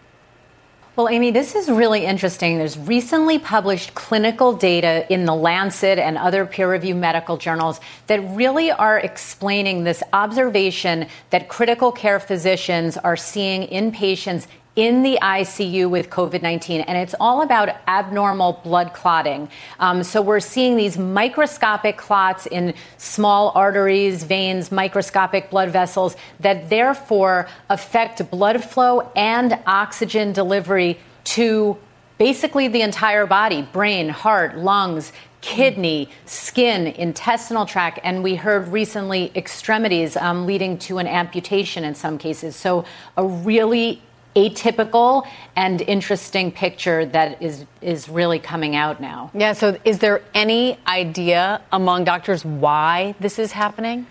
Well, 0.98 1.08
Amy, 1.10 1.30
this 1.30 1.54
is 1.54 1.70
really 1.70 2.04
interesting. 2.04 2.58
There's 2.58 2.76
recently 2.76 3.38
published 3.38 3.94
clinical 3.94 4.52
data 4.52 5.06
in 5.14 5.26
the 5.26 5.32
Lancet 5.32 5.96
and 5.96 6.18
other 6.18 6.44
peer 6.44 6.68
reviewed 6.68 6.96
medical 6.96 7.36
journals 7.36 7.78
that 8.08 8.18
really 8.34 8.72
are 8.72 8.98
explaining 8.98 9.84
this 9.84 10.02
observation 10.12 11.06
that 11.30 11.48
critical 11.48 11.92
care 11.92 12.18
physicians 12.18 12.96
are 12.96 13.16
seeing 13.16 13.62
in 13.62 13.92
patients 13.92 14.48
in 14.78 15.02
the 15.02 15.18
ICU 15.20 15.90
with 15.90 16.08
COVID 16.08 16.40
19, 16.40 16.82
and 16.82 16.96
it's 16.96 17.14
all 17.18 17.42
about 17.42 17.68
abnormal 17.88 18.60
blood 18.62 18.94
clotting. 18.94 19.50
Um, 19.80 20.04
so 20.04 20.22
we're 20.22 20.38
seeing 20.38 20.76
these 20.76 20.96
microscopic 20.96 21.96
clots 21.96 22.46
in 22.46 22.72
small 22.96 23.50
arteries, 23.56 24.22
veins, 24.22 24.70
microscopic 24.70 25.50
blood 25.50 25.70
vessels 25.70 26.14
that 26.38 26.70
therefore 26.70 27.48
affect 27.68 28.30
blood 28.30 28.62
flow 28.62 29.10
and 29.16 29.58
oxygen 29.66 30.32
delivery 30.32 31.00
to 31.24 31.76
basically 32.16 32.68
the 32.68 32.82
entire 32.82 33.26
body 33.26 33.62
brain, 33.72 34.08
heart, 34.08 34.58
lungs, 34.58 35.12
kidney, 35.40 36.08
skin, 36.24 36.86
intestinal 36.86 37.66
tract, 37.66 37.98
and 38.04 38.22
we 38.22 38.36
heard 38.36 38.68
recently 38.68 39.32
extremities 39.34 40.16
um, 40.16 40.46
leading 40.46 40.78
to 40.78 40.98
an 40.98 41.08
amputation 41.08 41.82
in 41.82 41.96
some 41.96 42.16
cases. 42.16 42.54
So, 42.54 42.84
a 43.16 43.26
really 43.26 44.02
atypical 44.38 45.26
and 45.56 45.80
interesting 45.82 46.52
picture 46.52 47.04
that 47.06 47.42
is 47.42 47.66
is 47.80 48.08
really 48.08 48.38
coming 48.38 48.76
out 48.76 49.00
now. 49.00 49.30
Yeah, 49.34 49.52
so 49.52 49.76
is 49.84 49.98
there 49.98 50.22
any 50.34 50.78
idea 50.86 51.60
among 51.72 52.04
doctors 52.04 52.44
why 52.44 53.14
this 53.18 53.38
is 53.38 53.52
happening? 53.52 54.06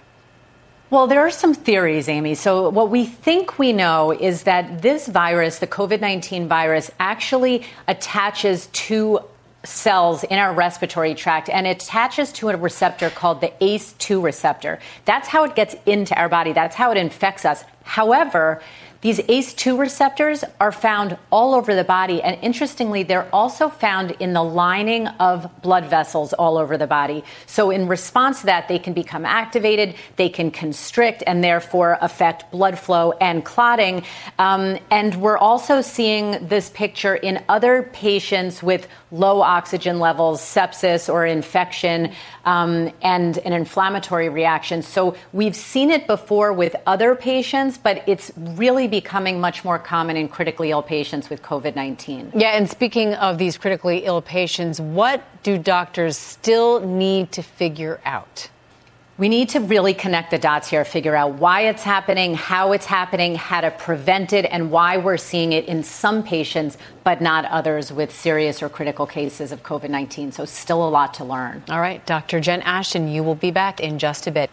Well, 0.90 1.08
there 1.08 1.20
are 1.20 1.32
some 1.32 1.54
theories, 1.54 2.08
Amy. 2.08 2.36
So, 2.36 2.70
what 2.70 2.90
we 2.90 3.04
think 3.06 3.60
we 3.60 3.74
know 3.74 4.12
is 4.12 4.44
that 4.44 4.82
this 4.82 5.08
virus, 5.08 5.60
the 5.60 5.68
COVID 5.68 6.00
19 6.00 6.48
virus, 6.48 6.92
actually 7.00 7.66
attaches 7.88 8.68
to 8.88 9.20
cells 9.68 10.24
in 10.24 10.38
our 10.38 10.54
respiratory 10.54 11.14
tract 11.14 11.50
and 11.50 11.68
it 11.68 11.84
attaches 11.84 12.32
to 12.32 12.48
a 12.50 12.56
receptor 12.56 13.10
called 13.10 13.42
the 13.42 13.52
ACE2 13.60 14.24
receptor. 14.24 14.80
That's 15.04 15.28
how 15.28 15.44
it 15.44 15.56
gets 15.56 15.76
into 15.86 16.18
our 16.18 16.30
body, 16.30 16.54
that's 16.54 16.76
how 16.76 16.92
it 16.92 16.98
infects 16.98 17.44
us. 17.44 17.64
However, 17.84 18.62
these 19.02 19.20
ACE2 19.20 19.78
receptors 19.78 20.44
are 20.60 20.72
found 20.72 21.18
all 21.32 21.54
over 21.54 21.76
the 21.76 21.84
body, 21.84 22.22
and 22.22 22.38
interestingly, 22.42 23.04
they're 23.04 23.28
also 23.34 23.70
found 23.70 24.12
in 24.20 24.34
the 24.34 24.44
lining 24.44 25.08
of 25.08 25.62
blood 25.62 25.86
vessels 25.86 26.34
all 26.34 26.58
over 26.58 26.78
the 26.78 26.88
body. 26.88 27.24
So, 27.46 27.70
in 27.70 27.88
response 27.88 28.42
to 28.42 28.48
that, 28.48 28.68
they 28.68 28.80
can 28.80 28.94
become 28.94 29.26
activated, 29.26 29.96
they 30.16 30.30
can 30.30 30.52
constrict, 30.52 31.24
and 31.28 31.44
therefore 31.44 31.98
affect 32.02 32.50
blood 32.52 32.80
flow 32.80 33.12
and 33.14 33.46
clotting. 33.46 34.04
Um, 34.40 34.78
and 34.90 35.16
we're 35.16 35.38
also 35.38 35.82
seeing 35.82 36.48
this 36.48 36.70
picture 36.70 37.16
in 37.16 37.44
other 37.48 37.84
patients 37.94 38.64
with 38.64 38.88
low 39.12 39.42
oxygen 39.42 40.00
levels, 40.00 40.42
sepsis 40.42 41.12
or 41.12 41.26
infection, 41.26 42.12
um, 42.46 42.92
and 43.02 43.38
an 43.40 43.54
inflammatory 43.54 44.30
reaction. 44.30 44.82
So, 44.82 45.16
we've 45.34 45.56
seen 45.56 45.92
it 45.92 46.08
before 46.08 46.54
with 46.54 46.76
other 46.86 47.16
patients, 47.16 47.78
but 47.78 48.04
it's 48.08 48.32
really 48.36 48.88
becoming 48.88 49.40
much 49.40 49.64
more 49.64 49.80
common 49.80 50.18
in 50.18 50.28
critically 50.28 50.72
ill 50.72 50.84
patients 50.84 51.30
with 51.30 51.42
COVID 51.42 51.76
19. 51.76 52.34
Yeah, 52.36 52.58
and 52.58 52.70
speaking 52.70 53.14
of 53.16 53.38
these 53.38 53.58
critically 53.58 54.00
ill 54.00 54.22
patients, 54.22 54.80
what 54.80 55.24
do 55.44 55.58
doctors 55.58 56.18
still 56.18 56.82
need 56.82 57.32
to 57.34 57.44
figure 57.44 58.00
out? 58.06 58.50
We 59.18 59.30
need 59.30 59.50
to 59.50 59.60
really 59.60 59.96
connect 59.96 60.30
the 60.30 60.38
dots 60.38 60.70
here, 60.70 60.86
figure 60.86 61.16
out 61.16 61.34
why 61.34 61.62
it's 61.62 61.82
happening, 61.82 62.36
how 62.36 62.72
it's 62.74 62.86
happening, 62.86 63.34
how 63.34 63.62
to 63.62 63.72
prevent 63.72 64.32
it, 64.32 64.46
and 64.46 64.70
why 64.70 64.98
we're 64.98 65.18
seeing 65.18 65.54
it 65.54 65.66
in 65.66 65.82
some 65.82 66.22
patients, 66.22 66.78
but 67.08 67.22
not 67.22 67.46
others 67.46 67.90
with 67.90 68.14
serious 68.14 68.62
or 68.62 68.68
critical 68.68 69.08
cases 69.08 69.54
of 69.54 69.64
COVID 69.64 69.90
19. 69.90 70.34
So, 70.34 70.44
still 70.44 70.86
a 70.86 70.90
lot 70.90 71.14
to 71.14 71.24
learn. 71.24 71.64
All 71.70 71.80
right, 71.80 72.06
Dr. 72.06 72.42
Jen 72.42 72.62
Ashton, 72.64 73.08
you 73.08 73.24
will 73.24 73.34
be 73.34 73.50
back 73.50 73.80
in 73.80 73.98
just 73.98 74.28
a 74.28 74.32
bit. 74.32 74.50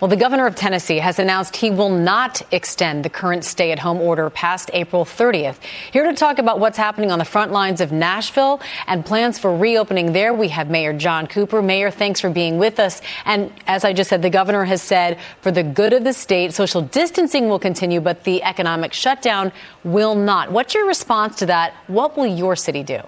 Well, 0.00 0.06
the 0.08 0.14
governor 0.14 0.46
of 0.46 0.54
Tennessee 0.54 0.98
has 0.98 1.18
announced 1.18 1.56
he 1.56 1.68
will 1.68 1.88
not 1.88 2.42
extend 2.52 3.04
the 3.04 3.10
current 3.10 3.44
stay 3.44 3.72
at 3.72 3.80
home 3.80 4.00
order 4.00 4.30
past 4.30 4.70
April 4.72 5.04
30th. 5.04 5.56
Here 5.90 6.04
to 6.04 6.14
talk 6.14 6.38
about 6.38 6.60
what's 6.60 6.78
happening 6.78 7.10
on 7.10 7.18
the 7.18 7.24
front 7.24 7.50
lines 7.50 7.80
of 7.80 7.90
Nashville 7.90 8.60
and 8.86 9.04
plans 9.04 9.40
for 9.40 9.56
reopening 9.56 10.12
there, 10.12 10.32
we 10.32 10.46
have 10.46 10.70
Mayor 10.70 10.92
John 10.92 11.26
Cooper. 11.26 11.60
Mayor, 11.60 11.90
thanks 11.90 12.20
for 12.20 12.30
being 12.30 12.56
with 12.56 12.78
us. 12.78 13.02
And 13.24 13.52
as 13.66 13.84
I 13.84 13.92
just 13.92 14.10
said, 14.10 14.22
the 14.22 14.30
governor 14.30 14.64
has 14.66 14.80
said 14.80 15.18
for 15.40 15.50
the 15.50 15.64
good 15.64 15.92
of 15.92 16.04
the 16.04 16.12
state, 16.12 16.54
social 16.54 16.82
distancing 16.82 17.48
will 17.48 17.58
continue, 17.58 18.00
but 18.00 18.22
the 18.22 18.44
economic 18.44 18.92
shutdown 18.92 19.50
will 19.82 20.14
not. 20.14 20.52
What's 20.52 20.72
your 20.72 20.86
response 20.86 21.34
to 21.38 21.46
that? 21.46 21.74
What 21.96 22.14
will 22.14 22.26
your 22.26 22.56
city 22.56 22.82
do? 22.82 23.00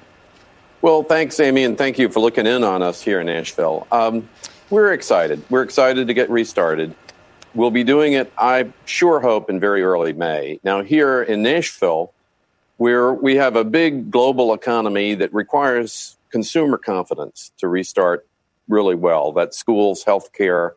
Well, 0.81 1.03
thanks, 1.03 1.39
Amy, 1.41 1.65
and 1.65 1.77
thank 1.77 1.99
you 1.99 2.09
for 2.09 2.21
looking 2.21 2.47
in 2.47 2.65
on 2.65 2.81
us 2.81 3.03
here 3.03 3.21
in 3.21 3.27
Nashville. 3.27 3.87
Um, 3.93 4.27
we're 4.71 4.95
excited. 4.95 5.43
We're 5.51 5.61
excited 5.61 6.07
to 6.07 6.15
get 6.15 6.31
restarted. 6.31 6.95
We'll 7.55 7.71
be 7.71 7.85
doing 7.85 8.15
it, 8.15 8.33
I 8.39 8.73
sure 8.87 9.21
hope, 9.21 9.51
in 9.51 9.61
very 9.61 9.83
early 9.83 10.15
May. 10.15 10.59
Now, 10.65 10.83
here 10.83 11.23
in 11.23 11.43
Nashville, 11.43 12.15
where 12.79 13.13
we 13.13 13.37
have 13.37 13.57
a 13.57 13.65
big 13.65 14.11
global 14.11 14.55
economy 14.55 15.15
that 15.17 15.35
requires 15.35 16.17
consumer 16.31 16.79
confidence 16.79 17.53
to 17.59 17.69
restart 17.69 18.27
really 18.69 18.95
well. 18.95 19.33
That's 19.33 19.59
schools, 19.59 20.03
healthcare, 20.03 20.71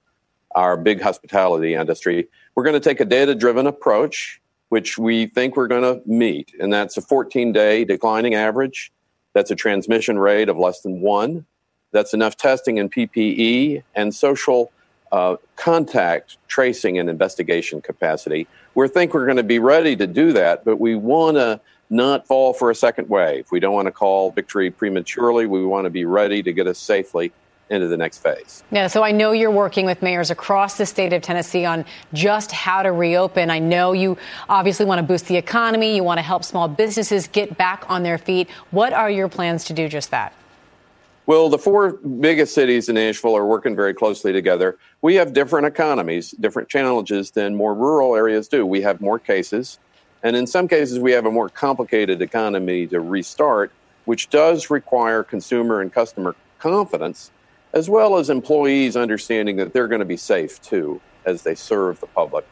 our 0.54 0.76
big 0.76 1.00
hospitality 1.00 1.76
industry. 1.76 2.28
We're 2.56 2.66
going 2.66 2.74
to 2.74 2.82
take 2.82 3.00
a 3.00 3.06
data 3.06 3.36
driven 3.36 3.68
approach, 3.68 4.41
which 4.72 4.98
we 4.98 5.26
think 5.26 5.58
we're 5.58 5.68
going 5.68 5.82
to 5.82 6.02
meet. 6.10 6.56
And 6.58 6.72
that's 6.72 6.96
a 6.96 7.02
14 7.02 7.52
day 7.52 7.84
declining 7.84 8.36
average. 8.36 8.90
That's 9.34 9.52
a 9.52 9.56
transmission 9.56 10.18
rate 10.18 10.48
of 10.48 10.58
less 10.58 10.80
than 10.80 11.02
one. 11.02 11.46
That's 11.92 12.14
enough 12.14 12.38
testing 12.38 12.80
and 12.80 12.90
PPE 12.90 13.84
and 13.96 14.16
social 14.16 14.72
uh, 15.12 15.36
contact 15.58 16.38
tracing 16.48 16.98
and 16.98 17.10
investigation 17.10 17.82
capacity. 17.82 18.48
We 18.74 18.88
think 18.88 19.14
we're 19.14 19.26
going 19.26 19.36
to 19.36 19.44
be 19.44 19.60
ready 19.60 19.98
to 19.98 20.08
do 20.08 20.32
that, 20.32 20.64
but 20.64 20.80
we 20.80 20.96
want 20.96 21.36
to 21.36 21.60
not 21.90 22.26
fall 22.26 22.54
for 22.54 22.72
a 22.72 22.76
second 22.76 23.10
wave. 23.10 23.48
We 23.52 23.60
don't 23.60 23.74
want 23.74 23.88
to 23.88 23.92
call 23.92 24.32
victory 24.32 24.72
prematurely. 24.72 25.48
We 25.48 25.66
want 25.66 25.84
to 25.84 25.90
be 25.90 26.06
ready 26.06 26.42
to 26.44 26.54
get 26.54 26.66
us 26.68 26.80
safely 26.80 27.34
into 27.72 27.88
the 27.88 27.98
next 27.98 28.20
phase. 28.20 28.64
Yeah, 28.70 28.88
so 28.88 29.02
I 29.02 29.12
know 29.12 29.32
you're 29.32 29.50
working 29.50 29.86
with 29.86 30.02
mayors 30.02 30.30
across 30.30 30.78
the 30.78 30.86
state 30.86 31.14
of 31.14 31.22
Tennessee 31.22 31.66
on 31.66 31.86
just 32.14 32.52
how 32.52 32.84
to 32.84 32.92
reopen. 32.92 33.50
I 33.50 33.60
know 33.60 33.94
you 33.94 34.18
obviously 34.50 34.86
want 34.86 35.00
to 35.00 35.04
boost 35.04 35.28
the 35.28 35.38
economy, 35.38 35.96
you 35.96 36.04
want 36.04 36.18
to 36.18 36.22
help 36.22 36.44
small 36.44 36.68
businesses 36.68 37.28
get 37.28 37.58
back 37.58 37.86
on 37.88 38.04
their 38.04 38.18
feet. 38.18 38.50
What 38.72 38.92
are 38.92 39.10
your 39.10 39.30
plans 39.30 39.64
to 39.66 39.74
do 39.74 39.88
just 39.88 40.12
that? 40.12 40.34
Well, 41.28 41.48
the 41.48 41.58
four 41.58 41.94
biggest 41.94 42.54
cities 42.54 42.90
in 42.90 42.96
Nashville 42.96 43.38
are 43.38 43.46
working 43.46 43.74
very 43.74 43.94
closely 43.94 44.34
together. 44.34 44.78
We 45.02 45.16
have 45.16 45.32
different 45.32 45.66
economies, 45.66 46.32
different 46.32 46.68
challenges 46.68 47.32
than 47.32 47.56
more 47.56 47.74
rural 47.74 48.18
areas 48.18 48.50
do. 48.50 48.66
We 48.66 48.82
have 48.82 49.00
more 49.00 49.18
cases, 49.18 49.80
and 50.24 50.36
in 50.36 50.46
some 50.46 50.68
cases, 50.68 51.00
we 51.00 51.14
have 51.14 51.26
a 51.26 51.32
more 51.32 51.48
complicated 51.48 52.22
economy 52.22 52.86
to 52.88 53.00
restart, 53.00 53.72
which 54.04 54.30
does 54.30 54.70
require 54.70 55.24
consumer 55.24 55.80
and 55.80 55.94
customer 55.94 56.36
confidence 56.60 57.32
as 57.74 57.90
well 57.90 58.18
as 58.18 58.30
employees 58.30 58.96
understanding 58.96 59.58
that 59.58 59.74
they're 59.74 59.88
going 59.88 60.00
to 60.00 60.06
be 60.06 60.18
safe 60.18 60.62
too 60.62 61.02
as 61.26 61.44
they 61.44 61.56
serve 61.56 62.00
the 62.00 62.08
public. 62.08 62.46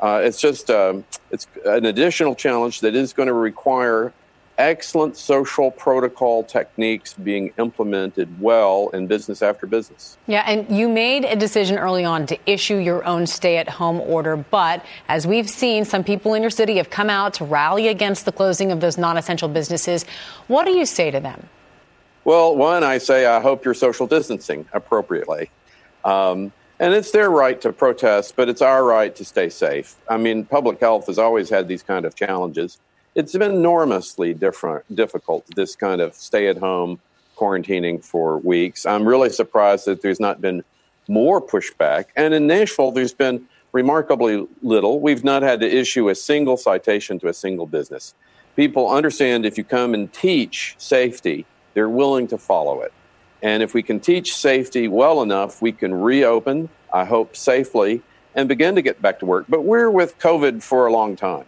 Uh, 0.00 0.20
it's 0.22 0.40
just 0.40 0.70
um, 0.70 1.04
it's 1.30 1.46
an 1.64 1.84
additional 1.84 2.34
challenge 2.34 2.80
that 2.80 2.94
is 2.94 3.12
going 3.12 3.28
to 3.28 3.32
require 3.32 4.12
excellent 4.58 5.16
social 5.16 5.70
protocol 5.70 6.44
techniques 6.44 7.14
being 7.14 7.52
implemented 7.58 8.40
well 8.40 8.88
in 8.88 9.06
business 9.06 9.42
after 9.42 9.66
business. 9.66 10.16
Yeah, 10.26 10.44
and 10.46 10.70
you 10.76 10.88
made 10.88 11.24
a 11.24 11.36
decision 11.36 11.76
early 11.76 12.04
on 12.04 12.26
to 12.26 12.38
issue 12.46 12.76
your 12.76 13.04
own 13.04 13.26
stay 13.26 13.56
at 13.56 13.68
home 13.68 14.00
order, 14.00 14.36
but 14.36 14.84
as 15.08 15.26
we've 15.26 15.50
seen, 15.50 15.84
some 15.84 16.04
people 16.04 16.34
in 16.34 16.42
your 16.42 16.50
city 16.50 16.76
have 16.76 16.90
come 16.90 17.10
out 17.10 17.34
to 17.34 17.44
rally 17.44 17.88
against 17.88 18.24
the 18.24 18.32
closing 18.32 18.70
of 18.70 18.80
those 18.80 18.96
non 18.96 19.16
essential 19.16 19.48
businesses. 19.48 20.04
What 20.46 20.66
do 20.66 20.72
you 20.72 20.86
say 20.86 21.10
to 21.10 21.20
them? 21.20 21.48
Well, 22.24 22.56
one, 22.56 22.82
I 22.82 22.98
say 22.98 23.26
I 23.26 23.40
hope 23.40 23.64
you're 23.66 23.74
social 23.74 24.06
distancing 24.06 24.66
appropriately. 24.72 25.50
Um, 26.04 26.52
and 26.80 26.94
it's 26.94 27.10
their 27.10 27.30
right 27.30 27.60
to 27.60 27.72
protest, 27.72 28.34
but 28.34 28.48
it's 28.48 28.62
our 28.62 28.82
right 28.82 29.14
to 29.16 29.24
stay 29.24 29.50
safe. 29.50 29.96
I 30.08 30.16
mean, 30.16 30.44
public 30.44 30.80
health 30.80 31.06
has 31.06 31.18
always 31.18 31.50
had 31.50 31.68
these 31.68 31.82
kind 31.82 32.04
of 32.04 32.14
challenges. 32.14 32.78
It's 33.14 33.32
been 33.32 33.52
enormously 33.52 34.34
different, 34.34 34.84
difficult, 34.94 35.46
this 35.54 35.76
kind 35.76 36.00
of 36.00 36.14
stay 36.14 36.48
at 36.48 36.56
home 36.56 36.98
quarantining 37.36 38.02
for 38.02 38.38
weeks. 38.38 38.86
I'm 38.86 39.06
really 39.06 39.30
surprised 39.30 39.84
that 39.86 40.02
there's 40.02 40.20
not 40.20 40.40
been 40.40 40.64
more 41.08 41.40
pushback. 41.40 42.06
And 42.16 42.32
in 42.32 42.46
Nashville, 42.46 42.90
there's 42.90 43.14
been 43.14 43.46
remarkably 43.72 44.46
little. 44.62 44.98
We've 45.00 45.24
not 45.24 45.42
had 45.42 45.60
to 45.60 45.70
issue 45.70 46.08
a 46.08 46.14
single 46.14 46.56
citation 46.56 47.18
to 47.20 47.28
a 47.28 47.34
single 47.34 47.66
business. 47.66 48.14
People 48.56 48.90
understand 48.90 49.44
if 49.44 49.58
you 49.58 49.64
come 49.64 49.94
and 49.94 50.12
teach 50.12 50.74
safety, 50.78 51.44
they're 51.74 51.88
willing 51.88 52.28
to 52.28 52.38
follow 52.38 52.80
it. 52.80 52.92
And 53.42 53.62
if 53.62 53.74
we 53.74 53.82
can 53.82 54.00
teach 54.00 54.34
safety 54.34 54.88
well 54.88 55.22
enough, 55.22 55.60
we 55.60 55.72
can 55.72 55.94
reopen, 55.94 56.70
I 56.92 57.04
hope, 57.04 57.36
safely 57.36 58.02
and 58.34 58.48
begin 58.48 58.74
to 58.74 58.82
get 58.82 59.00
back 59.00 59.20
to 59.20 59.26
work. 59.26 59.46
But 59.48 59.62
we're 59.64 59.90
with 59.90 60.18
COVID 60.18 60.62
for 60.62 60.86
a 60.86 60.92
long 60.92 61.16
time. 61.16 61.44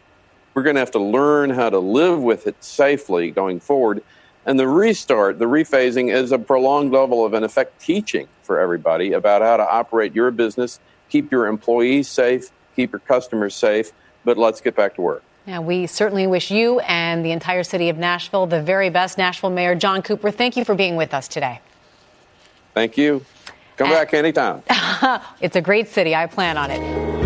We're 0.54 0.62
going 0.62 0.76
to 0.76 0.80
have 0.80 0.92
to 0.92 1.00
learn 1.00 1.50
how 1.50 1.70
to 1.70 1.78
live 1.78 2.22
with 2.22 2.46
it 2.46 2.62
safely 2.62 3.30
going 3.30 3.60
forward. 3.60 4.02
And 4.46 4.58
the 4.58 4.68
restart, 4.68 5.38
the 5.38 5.46
rephasing, 5.46 6.14
is 6.14 6.32
a 6.32 6.38
prolonged 6.38 6.92
level 6.92 7.24
of, 7.24 7.34
in 7.34 7.42
effect, 7.42 7.80
teaching 7.80 8.28
for 8.42 8.58
everybody 8.58 9.12
about 9.12 9.42
how 9.42 9.56
to 9.56 9.68
operate 9.68 10.14
your 10.14 10.30
business, 10.30 10.78
keep 11.08 11.32
your 11.32 11.46
employees 11.46 12.08
safe, 12.08 12.50
keep 12.76 12.92
your 12.92 13.00
customers 13.00 13.54
safe. 13.54 13.92
But 14.24 14.38
let's 14.38 14.60
get 14.60 14.76
back 14.76 14.94
to 14.94 15.02
work. 15.02 15.22
Yeah, 15.46 15.60
we 15.60 15.86
certainly 15.86 16.26
wish 16.26 16.50
you 16.50 16.80
and 16.80 17.24
the 17.24 17.30
entire 17.30 17.62
city 17.62 17.88
of 17.88 17.96
Nashville 17.96 18.46
the 18.46 18.60
very 18.60 18.90
best. 18.90 19.16
Nashville 19.16 19.50
Mayor 19.50 19.76
John 19.76 20.02
Cooper, 20.02 20.32
thank 20.32 20.56
you 20.56 20.64
for 20.64 20.74
being 20.74 20.96
with 20.96 21.14
us 21.14 21.28
today. 21.28 21.60
Thank 22.74 22.98
you. 22.98 23.24
Come 23.76 23.88
and 23.88 23.94
back 23.94 24.12
anytime. 24.12 24.62
it's 25.40 25.56
a 25.56 25.62
great 25.62 25.88
city. 25.88 26.14
I 26.14 26.26
plan 26.26 26.58
on 26.58 26.70
it. 26.70 27.25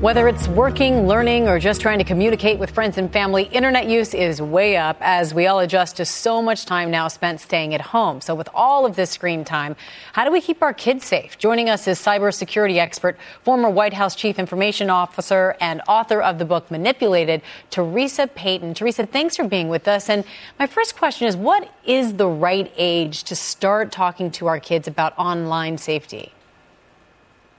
Whether 0.00 0.28
it's 0.28 0.48
working, 0.48 1.06
learning, 1.06 1.46
or 1.46 1.58
just 1.58 1.82
trying 1.82 1.98
to 1.98 2.04
communicate 2.04 2.58
with 2.58 2.70
friends 2.70 2.96
and 2.96 3.12
family, 3.12 3.42
internet 3.42 3.86
use 3.86 4.14
is 4.14 4.40
way 4.40 4.78
up 4.78 4.96
as 5.02 5.34
we 5.34 5.46
all 5.46 5.60
adjust 5.60 5.98
to 5.98 6.06
so 6.06 6.40
much 6.40 6.64
time 6.64 6.90
now 6.90 7.06
spent 7.08 7.38
staying 7.38 7.74
at 7.74 7.82
home. 7.82 8.22
So, 8.22 8.34
with 8.34 8.48
all 8.54 8.86
of 8.86 8.96
this 8.96 9.10
screen 9.10 9.44
time, 9.44 9.76
how 10.14 10.24
do 10.24 10.32
we 10.32 10.40
keep 10.40 10.62
our 10.62 10.72
kids 10.72 11.04
safe? 11.04 11.36
Joining 11.36 11.68
us 11.68 11.86
is 11.86 12.00
cybersecurity 12.00 12.78
expert, 12.78 13.18
former 13.42 13.68
White 13.68 13.92
House 13.92 14.14
Chief 14.14 14.38
Information 14.38 14.88
Officer, 14.88 15.54
and 15.60 15.82
author 15.86 16.22
of 16.22 16.38
the 16.38 16.46
book 16.46 16.70
Manipulated, 16.70 17.42
Teresa 17.68 18.26
Payton. 18.26 18.72
Teresa, 18.72 19.04
thanks 19.04 19.36
for 19.36 19.46
being 19.46 19.68
with 19.68 19.86
us. 19.86 20.08
And 20.08 20.24
my 20.58 20.66
first 20.66 20.96
question 20.96 21.28
is 21.28 21.36
what 21.36 21.70
is 21.84 22.14
the 22.14 22.26
right 22.26 22.72
age 22.78 23.22
to 23.24 23.36
start 23.36 23.92
talking 23.92 24.30
to 24.30 24.46
our 24.46 24.60
kids 24.60 24.88
about 24.88 25.12
online 25.18 25.76
safety? 25.76 26.32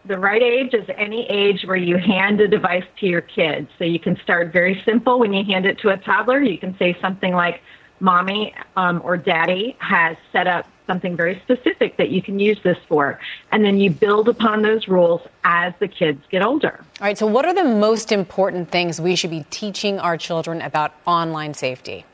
The 0.05 0.17
right 0.17 0.41
age 0.41 0.74
is 0.74 0.88
any 0.98 1.27
age 1.29 1.63
where 1.65 1.77
you 1.77 1.98
hand 1.98 2.41
a 2.41 2.48
device 2.48 2.86
to 3.00 3.05
your 3.05 3.22
kids. 3.22 3.70
So 3.77 3.84
you 3.84 4.00
can 4.00 4.17
start 4.24 4.51
very 4.51 4.81
simple 4.84 5.20
when 5.20 5.34
you 5.34 5.43
hand 5.43 5.65
it 5.65 5.79
to 5.79 5.89
a 5.89 5.98
toddler. 5.98 6.41
You 6.41 6.58
can 6.58 6.77
say 6.77 6.98
something 7.01 7.34
like, 7.34 7.62
Mommy 8.01 8.53
um, 8.75 9.00
or 9.03 9.15
Daddy 9.15 9.77
has 9.79 10.17
set 10.31 10.48
up 10.48 10.67
something 10.88 11.15
very 11.15 11.39
specific 11.43 11.96
that 11.98 12.10
you 12.10 12.22
can 12.22 12.39
use 12.39 12.60
this 12.63 12.77
for. 12.89 13.20
And 13.51 13.63
then 13.63 13.79
you 13.79 13.91
build 13.91 14.27
upon 14.27 14.63
those 14.63 14.88
rules 14.88 15.22
as 15.43 15.74
the 15.79 15.88
kids 15.88 16.22
get 16.29 16.43
older. 16.43 16.84
All 17.00 17.08
right, 17.08 17.17
so 17.17 17.27
what 17.27 17.46
are 17.46 17.53
the 17.53 17.63
most 17.63 18.12
important 18.12 18.72
things 18.72 19.00
we 19.00 19.15
should 19.15 19.29
be 19.29 19.46
teaching 19.50 20.00
our 20.00 20.17
children 20.17 20.62
about 20.62 20.93
online 21.05 21.53
safety? 21.53 22.05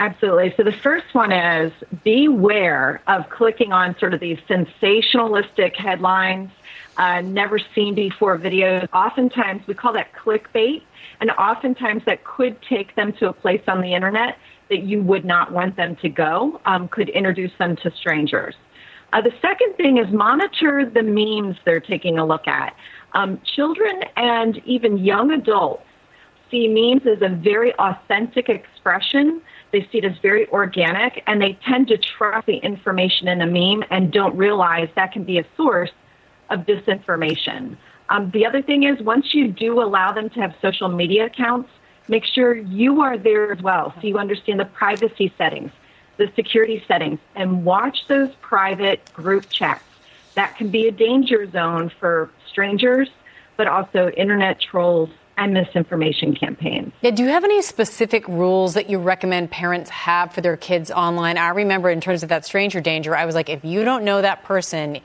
Absolutely. 0.00 0.54
So 0.56 0.62
the 0.62 0.72
first 0.72 1.12
one 1.12 1.30
is 1.30 1.70
beware 2.02 3.02
of 3.06 3.28
clicking 3.28 3.70
on 3.70 3.94
sort 3.98 4.14
of 4.14 4.20
these 4.20 4.38
sensationalistic 4.48 5.76
headlines, 5.76 6.50
uh, 6.96 7.20
never 7.20 7.58
seen 7.74 7.94
before 7.94 8.38
videos. 8.38 8.88
Oftentimes 8.94 9.66
we 9.66 9.74
call 9.74 9.92
that 9.92 10.08
clickbait, 10.14 10.82
and 11.20 11.30
oftentimes 11.32 12.02
that 12.06 12.24
could 12.24 12.56
take 12.62 12.94
them 12.94 13.12
to 13.12 13.28
a 13.28 13.32
place 13.34 13.60
on 13.68 13.82
the 13.82 13.92
internet 13.92 14.38
that 14.70 14.84
you 14.84 15.02
would 15.02 15.26
not 15.26 15.52
want 15.52 15.76
them 15.76 15.94
to 15.96 16.08
go, 16.08 16.58
um, 16.64 16.88
could 16.88 17.10
introduce 17.10 17.52
them 17.58 17.76
to 17.76 17.90
strangers. 17.90 18.54
Uh, 19.12 19.20
the 19.20 19.34
second 19.42 19.74
thing 19.76 19.98
is 19.98 20.10
monitor 20.10 20.88
the 20.88 21.02
memes 21.02 21.58
they're 21.66 21.78
taking 21.78 22.16
a 22.16 22.24
look 22.24 22.48
at. 22.48 22.74
Um, 23.12 23.38
children 23.44 24.02
and 24.16 24.62
even 24.64 24.96
young 24.96 25.30
adults 25.30 25.84
see 26.50 26.68
memes 26.68 27.06
as 27.06 27.20
a 27.20 27.28
very 27.28 27.74
authentic 27.74 28.48
expression 28.48 29.42
they 29.72 29.86
see 29.92 29.98
it 29.98 30.04
as 30.04 30.18
very 30.18 30.48
organic 30.48 31.22
and 31.26 31.40
they 31.40 31.58
tend 31.66 31.88
to 31.88 31.98
trust 31.98 32.46
the 32.46 32.56
information 32.56 33.28
in 33.28 33.40
a 33.40 33.46
meme 33.46 33.86
and 33.90 34.12
don't 34.12 34.36
realize 34.36 34.88
that 34.96 35.12
can 35.12 35.24
be 35.24 35.38
a 35.38 35.44
source 35.56 35.90
of 36.50 36.60
disinformation. 36.60 37.76
Um, 38.08 38.30
the 38.32 38.44
other 38.44 38.60
thing 38.60 38.82
is, 38.82 39.00
once 39.00 39.34
you 39.34 39.48
do 39.48 39.80
allow 39.80 40.12
them 40.12 40.28
to 40.30 40.40
have 40.40 40.54
social 40.60 40.88
media 40.88 41.26
accounts, 41.26 41.70
make 42.08 42.24
sure 42.24 42.56
you 42.56 43.00
are 43.02 43.16
there 43.16 43.52
as 43.52 43.62
well 43.62 43.94
so 44.00 44.06
you 44.06 44.18
understand 44.18 44.58
the 44.58 44.64
privacy 44.64 45.32
settings, 45.38 45.70
the 46.16 46.30
security 46.34 46.82
settings, 46.88 47.20
and 47.36 47.64
watch 47.64 48.08
those 48.08 48.30
private 48.40 49.12
group 49.12 49.48
chats. 49.48 49.84
That 50.34 50.56
can 50.56 50.70
be 50.70 50.88
a 50.88 50.92
danger 50.92 51.48
zone 51.50 51.92
for 52.00 52.30
strangers, 52.48 53.08
but 53.56 53.68
also 53.68 54.10
internet 54.10 54.60
trolls 54.60 55.10
and 55.40 55.54
misinformation 55.54 56.34
campaigns. 56.34 56.92
Yeah, 57.00 57.12
do 57.12 57.22
you 57.22 57.30
have 57.30 57.44
any 57.44 57.62
specific 57.62 58.28
rules 58.28 58.74
that 58.74 58.90
you 58.90 58.98
recommend 58.98 59.50
parents 59.50 59.88
have 59.88 60.34
for 60.34 60.42
their 60.42 60.58
kids 60.58 60.90
online? 60.90 61.38
I 61.38 61.48
remember 61.48 61.88
in 61.88 62.00
terms 62.00 62.22
of 62.22 62.28
that 62.28 62.44
stranger 62.44 62.80
danger, 62.80 63.16
I 63.16 63.24
was 63.24 63.34
like, 63.34 63.48
if 63.48 63.64
you 63.64 63.82
don't 63.82 64.04
know 64.04 64.20
that 64.20 64.44
person, 64.44 65.00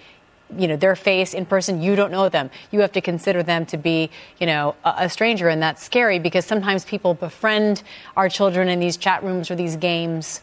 you 0.56 0.68
know 0.68 0.76
their 0.76 0.96
face 0.96 1.34
in 1.34 1.44
person 1.44 1.82
you 1.82 1.96
don't 1.96 2.12
know 2.12 2.30
them 2.30 2.52
you 2.70 2.80
have 2.82 2.92
to 2.92 3.02
consider 3.02 3.42
them 3.42 3.66
to 3.66 3.78
be 3.78 4.12
you 4.40 4.46
know 4.46 4.76
a, 4.86 4.94
a, 5.00 5.10
stranger 5.10 5.50
and 5.50 5.60
that's 5.60 5.84
scary 5.84 6.20
because 6.20 6.46
sometimes 6.46 6.86
people 6.86 7.16
befriend 7.16 7.82
our 8.16 8.30
children 8.30 8.70
in 8.70 8.80
these 8.80 8.96
chat 8.96 9.24
rooms 9.24 9.50
or 9.50 9.56
these 9.56 9.76
games 9.76 10.42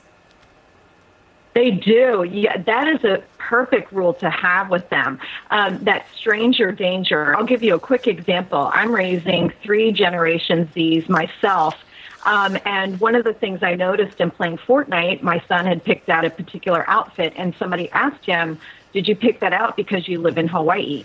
they 1.54 1.70
do. 1.70 2.24
Yeah, 2.28 2.56
that 2.62 2.88
is 2.88 3.04
a 3.04 3.22
perfect 3.38 3.92
rule 3.92 4.14
to 4.14 4.30
have 4.30 4.70
with 4.70 4.88
them. 4.88 5.20
Um, 5.50 5.78
that 5.84 6.06
stranger 6.14 6.72
danger. 6.72 7.36
I'll 7.36 7.44
give 7.44 7.62
you 7.62 7.74
a 7.74 7.80
quick 7.80 8.06
example. 8.06 8.70
I'm 8.72 8.94
raising 8.94 9.50
three 9.62 9.92
Generation 9.92 10.68
Zs 10.74 11.08
myself. 11.08 11.74
Um, 12.24 12.56
and 12.64 13.00
one 13.00 13.14
of 13.14 13.24
the 13.24 13.34
things 13.34 13.62
I 13.62 13.74
noticed 13.74 14.20
in 14.20 14.30
playing 14.30 14.58
Fortnite, 14.58 15.22
my 15.22 15.42
son 15.48 15.66
had 15.66 15.82
picked 15.82 16.08
out 16.08 16.24
a 16.24 16.30
particular 16.30 16.88
outfit, 16.88 17.32
and 17.36 17.54
somebody 17.58 17.90
asked 17.90 18.24
him, 18.24 18.58
Did 18.92 19.08
you 19.08 19.16
pick 19.16 19.40
that 19.40 19.52
out 19.52 19.76
because 19.76 20.06
you 20.06 20.20
live 20.20 20.38
in 20.38 20.48
Hawaii? 20.48 21.04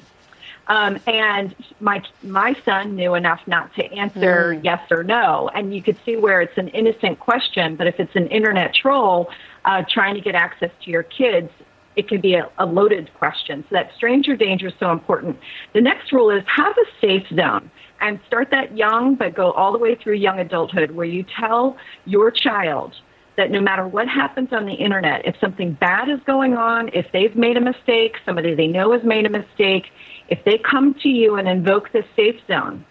Um, 0.67 0.99
and 1.07 1.55
my 1.79 2.03
my 2.23 2.53
son 2.65 2.95
knew 2.95 3.15
enough 3.15 3.41
not 3.47 3.73
to 3.75 3.86
answer 3.93 4.53
mm. 4.53 4.63
yes 4.63 4.81
or 4.91 5.03
no. 5.03 5.49
And 5.53 5.73
you 5.73 5.81
could 5.81 5.97
see 6.05 6.17
where 6.17 6.41
it's 6.41 6.57
an 6.57 6.67
innocent 6.69 7.19
question, 7.19 7.75
but 7.77 7.88
if 7.88 7.99
it's 7.99 8.15
an 8.15 8.27
internet 8.27 8.75
troll, 8.75 9.29
uh, 9.67 9.84
trying 9.89 10.15
to 10.15 10.21
get 10.21 10.34
access 10.34 10.71
to 10.86 10.89
your 10.89 11.03
kids, 11.03 11.49
it 11.97 12.08
can 12.08 12.21
be 12.21 12.36
a, 12.36 12.49
a 12.58 12.65
loaded 12.65 13.12
question. 13.15 13.63
So 13.69 13.75
that 13.75 13.91
stranger 13.95 14.36
danger 14.36 14.67
is 14.67 14.73
so 14.80 14.91
important. 14.91 15.38
The 15.73 15.82
next 15.82 16.12
rule 16.12 16.30
is 16.30 16.43
have 16.47 16.75
a 16.77 17.06
safe 17.06 17.27
zone 17.36 17.69
and 17.99 18.19
start 18.27 18.49
that 18.51 18.77
young, 18.77 19.15
but 19.15 19.36
go 19.36 19.51
all 19.51 19.73
the 19.73 19.77
way 19.77 19.95
through 19.95 20.13
young 20.13 20.39
adulthood 20.39 20.91
where 20.91 21.06
you 21.06 21.25
tell 21.39 21.75
your 22.06 22.32
child 22.32 22.95
that 23.36 23.51
no 23.51 23.60
matter 23.60 23.88
what 23.88 24.08
happens 24.08 24.49
on 24.51 24.65
the 24.65 24.73
internet, 24.73 25.25
if 25.25 25.36
something 25.41 25.73
bad 25.73 26.10
is 26.10 26.19
going 26.25 26.53
on, 26.53 26.89
if 26.93 27.06
they've 27.12 27.36
made 27.36 27.58
a 27.58 27.62
mistake, 27.62 28.15
somebody 28.25 28.56
they 28.56 28.67
know 28.67 28.93
has 28.93 29.03
made 29.03 29.25
a 29.25 29.30
mistake, 29.30 29.88
if 30.30 30.39
they 30.45 30.58
come 30.58 30.95
to 31.01 31.10
you 31.10 31.36
and 31.36 31.47
invoke 31.47 31.91
this 31.91 32.06
safe 32.15 32.39
zone, 32.47 32.86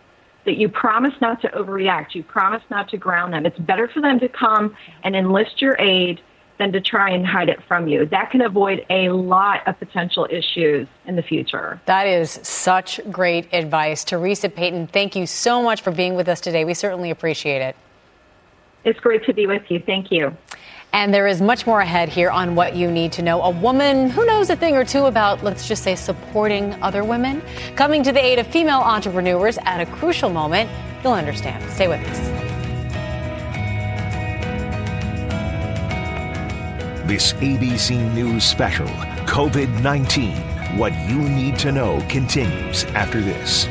that 0.44 0.56
you 0.56 0.68
promise 0.68 1.14
not 1.20 1.40
to 1.42 1.48
overreact, 1.48 2.14
you 2.14 2.22
promise 2.22 2.62
not 2.70 2.88
to 2.90 2.96
ground 2.96 3.32
them. 3.32 3.44
It's 3.46 3.58
better 3.58 3.88
for 3.92 4.00
them 4.00 4.20
to 4.20 4.28
come 4.28 4.76
and 5.02 5.16
enlist 5.16 5.60
your 5.60 5.76
aid 5.80 6.20
than 6.58 6.72
to 6.72 6.80
try 6.80 7.10
and 7.10 7.26
hide 7.26 7.48
it 7.48 7.62
from 7.68 7.86
you. 7.88 8.06
That 8.06 8.30
can 8.30 8.40
avoid 8.40 8.84
a 8.88 9.10
lot 9.10 9.66
of 9.66 9.78
potential 9.78 10.26
issues 10.30 10.88
in 11.06 11.16
the 11.16 11.22
future. 11.22 11.80
That 11.86 12.06
is 12.06 12.30
such 12.42 13.00
great 13.10 13.52
advice. 13.52 14.04
Teresa 14.04 14.48
Payton, 14.48 14.88
thank 14.88 15.14
you 15.16 15.26
so 15.26 15.62
much 15.62 15.82
for 15.82 15.90
being 15.90 16.14
with 16.14 16.28
us 16.28 16.40
today. 16.40 16.64
We 16.64 16.74
certainly 16.74 17.10
appreciate 17.10 17.62
it. 17.62 17.76
It's 18.84 19.00
great 19.00 19.24
to 19.26 19.34
be 19.34 19.46
with 19.46 19.62
you. 19.68 19.80
Thank 19.84 20.10
you. 20.10 20.36
And 20.92 21.12
there 21.12 21.26
is 21.26 21.42
much 21.42 21.66
more 21.66 21.80
ahead 21.80 22.08
here 22.08 22.30
on 22.30 22.54
what 22.54 22.74
you 22.74 22.90
need 22.90 23.12
to 23.12 23.22
know. 23.22 23.42
A 23.42 23.50
woman 23.50 24.08
who 24.08 24.24
knows 24.24 24.48
a 24.48 24.56
thing 24.56 24.76
or 24.76 24.84
two 24.84 25.06
about, 25.06 25.42
let's 25.42 25.68
just 25.68 25.82
say, 25.82 25.94
supporting 25.94 26.72
other 26.82 27.04
women, 27.04 27.42
coming 27.74 28.02
to 28.04 28.12
the 28.12 28.24
aid 28.24 28.38
of 28.38 28.46
female 28.46 28.80
entrepreneurs 28.80 29.58
at 29.64 29.80
a 29.80 29.86
crucial 29.86 30.30
moment. 30.30 30.70
You'll 31.02 31.12
understand. 31.12 31.70
Stay 31.72 31.88
with 31.88 32.00
us. 32.08 32.45
This 37.06 37.34
ABC 37.34 38.12
News 38.16 38.42
special, 38.42 38.88
COVID 39.28 39.80
19 39.80 40.76
What 40.76 40.92
You 41.08 41.20
Need 41.20 41.56
to 41.60 41.70
Know, 41.70 42.04
continues 42.08 42.82
after 42.96 43.20
this. 43.20 43.66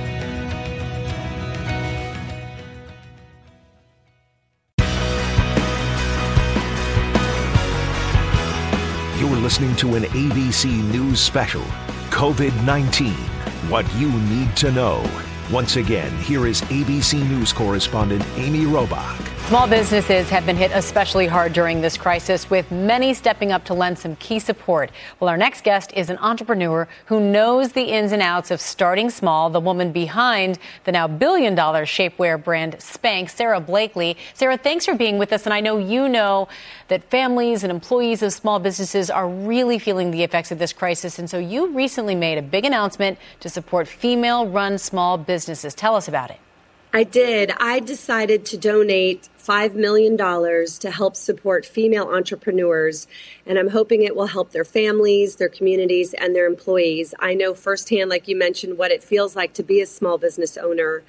You're 9.19 9.35
listening 9.35 9.75
to 9.75 9.95
an 9.95 10.03
ABC 10.03 10.67
News 10.93 11.19
special, 11.19 11.63
COVID 12.11 12.65
19 12.65 13.11
What 13.67 13.85
You 13.95 14.13
Need 14.13 14.55
to 14.55 14.71
Know. 14.71 15.03
Once 15.51 15.75
again, 15.75 16.15
here 16.19 16.47
is 16.47 16.61
ABC 16.61 17.19
News 17.29 17.51
correspondent 17.51 18.23
Amy 18.37 18.63
Robach 18.63 19.34
Small 19.47 19.67
businesses 19.67 20.27
have 20.31 20.43
been 20.47 20.55
hit 20.55 20.71
especially 20.73 21.27
hard 21.27 21.53
during 21.53 21.79
this 21.79 21.97
crisis, 21.97 22.49
with 22.49 22.71
many 22.71 23.13
stepping 23.13 23.51
up 23.51 23.63
to 23.65 23.75
lend 23.75 23.99
some 23.99 24.15
key 24.15 24.39
support. 24.39 24.89
Well, 25.19 25.29
our 25.29 25.37
next 25.37 25.63
guest 25.63 25.93
is 25.93 26.09
an 26.09 26.17
entrepreneur 26.17 26.87
who 27.05 27.19
knows 27.19 27.73
the 27.73 27.83
ins 27.83 28.11
and 28.11 28.23
outs 28.23 28.49
of 28.49 28.59
starting 28.59 29.11
small, 29.11 29.51
the 29.51 29.59
woman 29.59 29.91
behind 29.91 30.57
the 30.85 30.91
now 30.91 31.07
billion 31.07 31.53
dollar 31.53 31.85
shapewear 31.85 32.43
brand 32.43 32.77
Spanx, 32.79 33.29
Sara 33.29 33.59
Blakely. 33.59 34.17
Sarah, 34.33 34.57
thanks 34.57 34.83
for 34.83 34.95
being 34.95 35.19
with 35.19 35.31
us. 35.31 35.45
And 35.45 35.53
I 35.53 35.61
know 35.61 35.77
you 35.77 36.09
know 36.09 36.47
that 36.87 37.03
families 37.11 37.61
and 37.61 37.69
employees 37.69 38.23
of 38.23 38.33
small 38.33 38.57
businesses 38.57 39.11
are 39.11 39.29
really 39.29 39.77
feeling 39.77 40.09
the 40.09 40.23
effects 40.23 40.51
of 40.51 40.57
this 40.57 40.73
crisis. 40.73 41.19
And 41.19 41.29
so 41.29 41.37
you 41.37 41.67
recently 41.67 42.15
made 42.15 42.39
a 42.39 42.41
big 42.41 42.65
announcement 42.65 43.19
to 43.41 43.49
support 43.49 43.87
female 43.87 44.47
run 44.47 44.79
small 44.79 45.19
businesses. 45.19 45.75
Tell 45.75 45.95
us 45.95 46.07
about 46.07 46.31
it. 46.31 46.39
I 46.95 47.03
did. 47.03 47.51
I 47.59 47.81
decided 47.81 48.45
to 48.45 48.57
donate 48.57 49.27
$5 49.37 49.73
million 49.73 50.15
to 50.15 50.91
help 50.91 51.17
support 51.17 51.65
female 51.65 52.07
entrepreneurs, 52.07 53.05
and 53.45 53.59
I'm 53.59 53.67
hoping 53.67 54.03
it 54.03 54.15
will 54.15 54.27
help 54.27 54.51
their 54.51 54.63
families, 54.63 55.35
their 55.35 55.49
communities, 55.49 56.13
and 56.13 56.33
their 56.33 56.45
employees. 56.45 57.13
I 57.19 57.33
know 57.33 57.53
firsthand, 57.53 58.09
like 58.09 58.29
you 58.29 58.37
mentioned, 58.37 58.77
what 58.77 58.91
it 58.91 59.03
feels 59.03 59.35
like 59.35 59.53
to 59.55 59.63
be 59.63 59.81
a 59.81 59.85
small 59.85 60.17
business 60.17 60.55
owner 60.55 61.03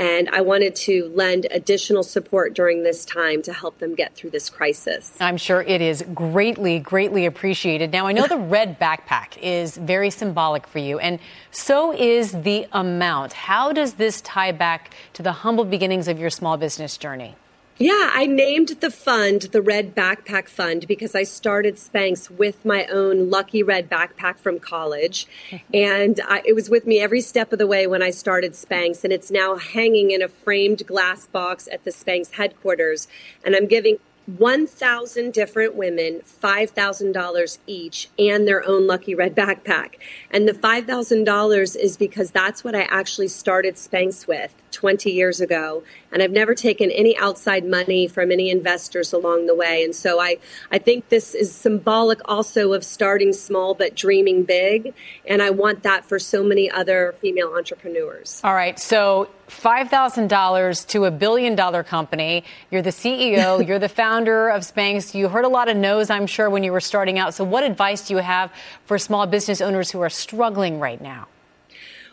and 0.00 0.30
I 0.30 0.40
wanted 0.40 0.74
to 0.76 1.12
lend 1.14 1.46
additional 1.50 2.02
support 2.02 2.54
during 2.54 2.82
this 2.84 3.04
time 3.04 3.42
to 3.42 3.52
help 3.52 3.78
them 3.80 3.94
get 3.94 4.14
through 4.14 4.30
this 4.30 4.48
crisis. 4.48 5.14
I'm 5.20 5.36
sure 5.36 5.60
it 5.60 5.82
is 5.82 6.02
greatly, 6.14 6.78
greatly 6.78 7.26
appreciated. 7.26 7.92
Now, 7.92 8.06
I 8.06 8.12
know 8.12 8.26
the 8.26 8.38
red 8.56 8.80
backpack 8.80 9.36
is 9.42 9.76
very 9.76 10.08
symbolic 10.08 10.66
for 10.66 10.78
you, 10.78 10.98
and 10.98 11.20
so 11.50 11.92
is 11.92 12.32
the 12.32 12.66
amount. 12.72 13.34
How 13.34 13.72
does 13.74 13.94
this 13.94 14.22
tie 14.22 14.52
back 14.52 14.94
to 15.12 15.22
the 15.22 15.32
humble 15.32 15.66
beginnings 15.66 16.08
of 16.08 16.18
your 16.18 16.30
small 16.30 16.56
business 16.56 16.96
journey? 16.96 17.36
Yeah, 17.82 18.10
I 18.12 18.26
named 18.26 18.68
the 18.80 18.90
fund 18.90 19.40
the 19.40 19.62
Red 19.62 19.94
Backpack 19.94 20.50
Fund 20.50 20.86
because 20.86 21.14
I 21.14 21.22
started 21.22 21.76
Spanx 21.76 22.30
with 22.30 22.62
my 22.62 22.84
own 22.84 23.30
lucky 23.30 23.62
red 23.62 23.88
backpack 23.88 24.36
from 24.36 24.60
college. 24.60 25.26
and 25.72 26.20
I, 26.28 26.42
it 26.44 26.54
was 26.54 26.68
with 26.68 26.86
me 26.86 27.00
every 27.00 27.22
step 27.22 27.54
of 27.54 27.58
the 27.58 27.66
way 27.66 27.86
when 27.86 28.02
I 28.02 28.10
started 28.10 28.52
Spanx. 28.52 29.02
And 29.02 29.14
it's 29.14 29.30
now 29.30 29.56
hanging 29.56 30.10
in 30.10 30.20
a 30.20 30.28
framed 30.28 30.86
glass 30.86 31.26
box 31.26 31.70
at 31.72 31.84
the 31.84 31.90
Spanx 31.90 32.32
headquarters. 32.32 33.08
And 33.42 33.56
I'm 33.56 33.66
giving 33.66 33.96
1,000 34.26 35.32
different 35.32 35.74
women 35.74 36.20
$5,000 36.20 37.58
each 37.66 38.10
and 38.18 38.46
their 38.46 38.62
own 38.62 38.86
lucky 38.86 39.14
red 39.14 39.34
backpack. 39.34 39.94
And 40.30 40.46
the 40.46 40.52
$5,000 40.52 41.76
is 41.76 41.96
because 41.96 42.30
that's 42.30 42.62
what 42.62 42.74
I 42.74 42.82
actually 42.82 43.28
started 43.28 43.76
Spanx 43.76 44.26
with 44.26 44.54
20 44.72 45.10
years 45.10 45.40
ago. 45.40 45.82
And 46.12 46.22
I've 46.22 46.30
never 46.32 46.54
taken 46.54 46.90
any 46.90 47.16
outside 47.16 47.64
money 47.64 48.08
from 48.08 48.32
any 48.32 48.50
investors 48.50 49.12
along 49.12 49.46
the 49.46 49.54
way. 49.54 49.84
And 49.84 49.94
so 49.94 50.20
I, 50.20 50.38
I 50.70 50.78
think 50.78 51.08
this 51.08 51.34
is 51.34 51.54
symbolic 51.54 52.20
also 52.24 52.72
of 52.72 52.84
starting 52.84 53.32
small 53.32 53.74
but 53.74 53.94
dreaming 53.94 54.44
big. 54.44 54.92
And 55.26 55.42
I 55.42 55.50
want 55.50 55.82
that 55.84 56.04
for 56.04 56.18
so 56.18 56.42
many 56.42 56.70
other 56.70 57.14
female 57.20 57.54
entrepreneurs. 57.54 58.40
All 58.42 58.54
right. 58.54 58.78
So 58.78 59.28
$5,000 59.50 60.86
to 60.88 61.04
a 61.04 61.10
billion 61.10 61.54
dollar 61.54 61.82
company. 61.82 62.44
You're 62.70 62.82
the 62.82 62.90
CEO, 62.90 63.66
you're 63.66 63.78
the 63.78 63.88
founder 63.88 64.48
of 64.48 64.62
Spanx. 64.62 65.14
You 65.14 65.28
heard 65.28 65.44
a 65.44 65.48
lot 65.48 65.68
of 65.68 65.76
no's, 65.76 66.10
I'm 66.10 66.26
sure, 66.26 66.48
when 66.48 66.62
you 66.62 66.72
were 66.72 66.80
starting 66.80 67.18
out. 67.18 67.34
So, 67.34 67.44
what 67.44 67.64
advice 67.64 68.06
do 68.06 68.14
you 68.14 68.20
have 68.20 68.52
for 68.86 68.98
small 68.98 69.26
business 69.26 69.60
owners 69.60 69.90
who 69.90 70.00
are 70.00 70.10
struggling 70.10 70.78
right 70.78 71.00
now? 71.00 71.26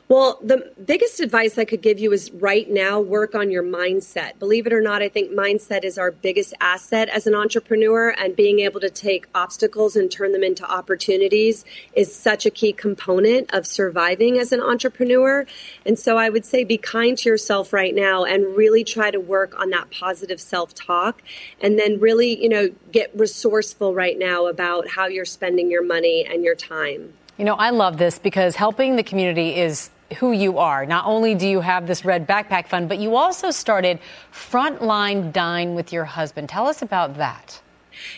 Well, 0.10 0.40
the 0.42 0.72
biggest 0.86 1.20
advice 1.20 1.58
I 1.58 1.66
could 1.66 1.82
give 1.82 2.00
you 2.00 2.14
is 2.14 2.32
right 2.32 2.70
now 2.70 3.02
work 3.02 3.36
on 3.36 3.52
your 3.52 3.62
mindset. 3.64 4.40
Believe 4.40 4.66
it 4.66 4.72
or 4.72 4.80
not, 4.80 5.02
I 5.02 5.10
think 5.10 5.32
mindset 5.32 5.84
is 5.84 5.98
our 5.98 6.12
biggest 6.12 6.54
asset 6.62 7.10
as 7.10 7.28
an 7.28 7.36
entrepreneur, 7.36 8.12
and 8.12 8.34
being 8.34 8.62
able 8.62 8.80
to 8.80 8.90
take 8.90 9.28
obstacles 9.36 9.98
and 9.98 10.10
turn 10.10 10.32
them 10.32 10.44
into 10.44 10.64
opportunities 10.64 11.66
is 11.94 12.16
such 12.16 12.46
a 12.46 12.50
key 12.50 12.72
component 12.72 13.54
of 13.54 13.68
surviving 13.68 14.40
as 14.40 14.54
an 14.54 14.62
entrepreneur. 14.62 15.46
And 15.86 16.00
so 16.00 16.18
I 16.18 16.30
would 16.30 16.46
say 16.46 16.64
be 16.64 16.78
kind 16.78 17.18
to 17.18 17.28
yourself 17.28 17.74
right 17.74 17.94
now 17.94 18.24
and 18.24 18.56
really 18.56 18.86
try 18.86 19.12
to 19.12 19.20
work 19.20 19.60
on 19.60 19.72
that 19.72 19.92
positive 19.92 20.40
self 20.40 20.74
talk. 20.74 21.22
And 21.60 21.78
then 21.78 22.00
really, 22.00 22.42
you 22.42 22.48
know, 22.48 22.70
get 22.94 23.12
resourceful 23.14 23.94
right 23.94 24.18
now 24.18 24.48
about 24.48 24.88
how 24.88 25.08
you're 25.08 25.26
spending 25.26 25.70
your 25.70 25.84
money 25.84 26.26
and 26.26 26.46
your 26.46 26.56
time. 26.56 27.12
You 27.38 27.44
know, 27.44 27.56
I 27.56 27.72
love 27.72 27.98
this 27.98 28.18
because 28.18 28.56
helping 28.56 28.96
the 28.96 29.04
community 29.04 29.56
is 29.56 29.92
who 30.16 30.32
you 30.32 30.58
are. 30.58 30.86
Not 30.86 31.06
only 31.06 31.36
do 31.36 31.48
you 31.48 31.62
have 31.62 31.88
this 31.88 32.06
red 32.06 32.28
backpack 32.28 32.68
fund, 32.68 32.88
but 32.88 33.00
you 33.00 33.16
also 33.16 33.52
started 33.52 34.00
Frontline 34.32 35.32
Dine 35.34 35.76
with 35.76 35.92
your 35.92 36.06
husband. 36.06 36.50
Tell 36.50 36.68
us 36.68 36.82
about 36.82 37.18
that. 37.18 37.62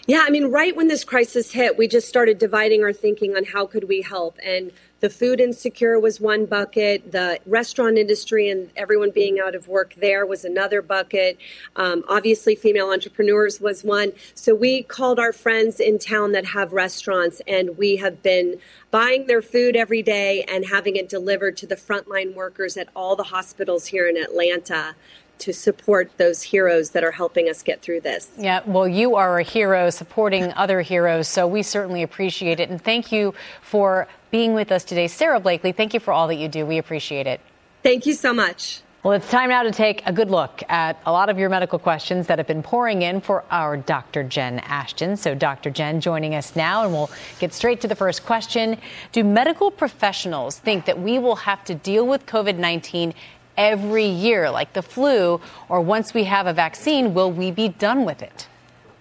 Yeah, 0.08 0.24
I 0.26 0.30
mean, 0.30 0.46
right 0.52 0.76
when 0.76 0.88
this 0.88 1.04
crisis 1.04 1.52
hit, 1.52 1.78
we 1.78 1.88
just 1.88 2.08
started 2.08 2.38
dividing 2.38 2.84
our 2.84 2.94
thinking 2.94 3.36
on 3.36 3.46
how 3.46 3.66
could 3.66 3.86
we 3.86 4.02
help. 4.02 4.38
And 4.44 4.72
the 5.00 5.10
food 5.10 5.40
insecure 5.40 6.00
was 6.00 6.20
one 6.20 6.46
bucket. 6.46 7.12
The 7.12 7.40
restaurant 7.46 7.98
industry 7.98 8.50
and 8.50 8.70
everyone 8.76 9.12
being 9.12 9.40
out 9.40 9.56
of 9.56 9.68
work 9.68 9.94
there 9.96 10.26
was 10.26 10.44
another 10.44 10.82
bucket. 10.82 11.38
Um, 11.76 12.04
obviously, 12.08 12.56
female 12.56 12.90
entrepreneurs 12.90 13.62
was 13.62 13.84
one. 13.84 14.12
So 14.34 14.54
we 14.54 14.84
called 14.84 15.20
our 15.20 15.32
friends 15.32 15.80
in 15.80 16.00
town 16.00 16.34
that 16.34 16.48
have 16.48 16.74
restaurants, 16.74 17.42
and 17.48 17.78
we 17.78 17.98
have 17.98 18.22
been 18.22 18.60
buying 18.92 19.28
their 19.28 19.42
food 19.42 19.76
every 19.76 20.02
day 20.02 20.44
and 20.44 20.66
having 20.66 20.96
it 20.96 21.08
delivered 21.08 21.56
to 21.58 21.68
the 21.68 21.76
frontline 21.76 22.34
workers 22.34 22.76
at 22.76 22.90
all 22.96 23.16
the 23.16 23.24
hospitals 23.24 23.88
here 23.88 24.08
in 24.08 24.18
Atlanta 24.18 24.96
to 25.40 25.54
support 25.54 26.12
those 26.18 26.42
heroes 26.42 26.92
that 26.92 27.04
are 27.04 27.12
helping 27.12 27.50
us 27.50 27.64
get 27.64 27.82
through 27.82 28.02
this. 28.02 28.30
Yeah, 28.38 28.62
well, 28.66 28.88
you 28.88 29.16
are 29.16 29.40
a 29.40 29.44
hero 29.44 29.90
supporting 29.90 30.52
other 30.56 30.82
heroes, 30.82 31.28
so 31.28 31.48
we 31.48 31.64
certainly 31.64 32.04
appreciate 32.04 32.60
it. 32.60 32.70
And 32.70 32.82
thank 32.82 33.12
you 33.12 33.34
for 33.62 34.08
being 34.32 34.54
with 34.54 34.72
us 34.72 34.84
today. 34.84 35.08
Sara 35.08 35.40
Blakely, 35.40 35.72
thank 35.72 35.94
you 35.94 36.00
for 36.00 36.14
all 36.14 36.28
that 36.28 36.36
you 36.36 36.48
do. 36.48 36.66
We 36.66 36.78
appreciate 36.78 37.28
it. 37.28 37.42
Thank 37.84 38.06
you 38.06 38.14
so 38.14 38.34
much. 38.34 38.82
Well, 39.02 39.14
it's 39.14 39.30
time 39.30 39.48
now 39.48 39.64
to 39.64 39.72
take 39.72 40.04
a 40.06 40.12
good 40.12 40.30
look 40.30 40.62
at 40.68 41.02
a 41.06 41.12
lot 41.14 41.30
of 41.30 41.40
your 41.40 41.48
medical 41.48 41.80
questions 41.80 42.28
that 42.28 42.38
have 42.38 42.48
been 42.48 42.62
pouring 42.62 43.02
in 43.02 43.22
for 43.22 43.46
our 43.50 43.78
Dr. 43.78 44.24
Jen 44.24 44.60
Ashton. 44.60 45.16
So, 45.16 45.34
Dr. 45.34 45.70
Jen 45.70 46.02
joining 46.02 46.36
us 46.36 46.54
now, 46.54 46.84
and 46.84 46.92
we'll 46.92 47.10
get 47.40 47.54
straight 47.54 47.80
to 47.80 47.88
the 47.88 47.96
first 47.96 48.26
question. 48.26 48.78
Do 49.14 49.24
medical 49.24 49.72
professionals 49.72 50.60
think 50.60 50.84
that 50.84 51.00
we 51.00 51.18
will 51.18 51.38
have 51.38 51.64
to 51.66 51.76
deal 51.76 52.06
with 52.06 52.26
COVID 52.26 52.58
19 52.58 53.14
every 53.60 54.06
year, 54.06 54.50
like 54.50 54.74
the 54.74 54.82
flu, 54.82 55.40
or 55.68 55.82
once 55.82 56.14
we 56.14 56.24
have 56.24 56.48
a 56.48 56.54
vaccine, 56.54 57.14
will 57.14 57.32
we 57.32 57.52
be 57.52 57.68
done 57.68 58.06
with 58.06 58.24
it? 58.24 58.48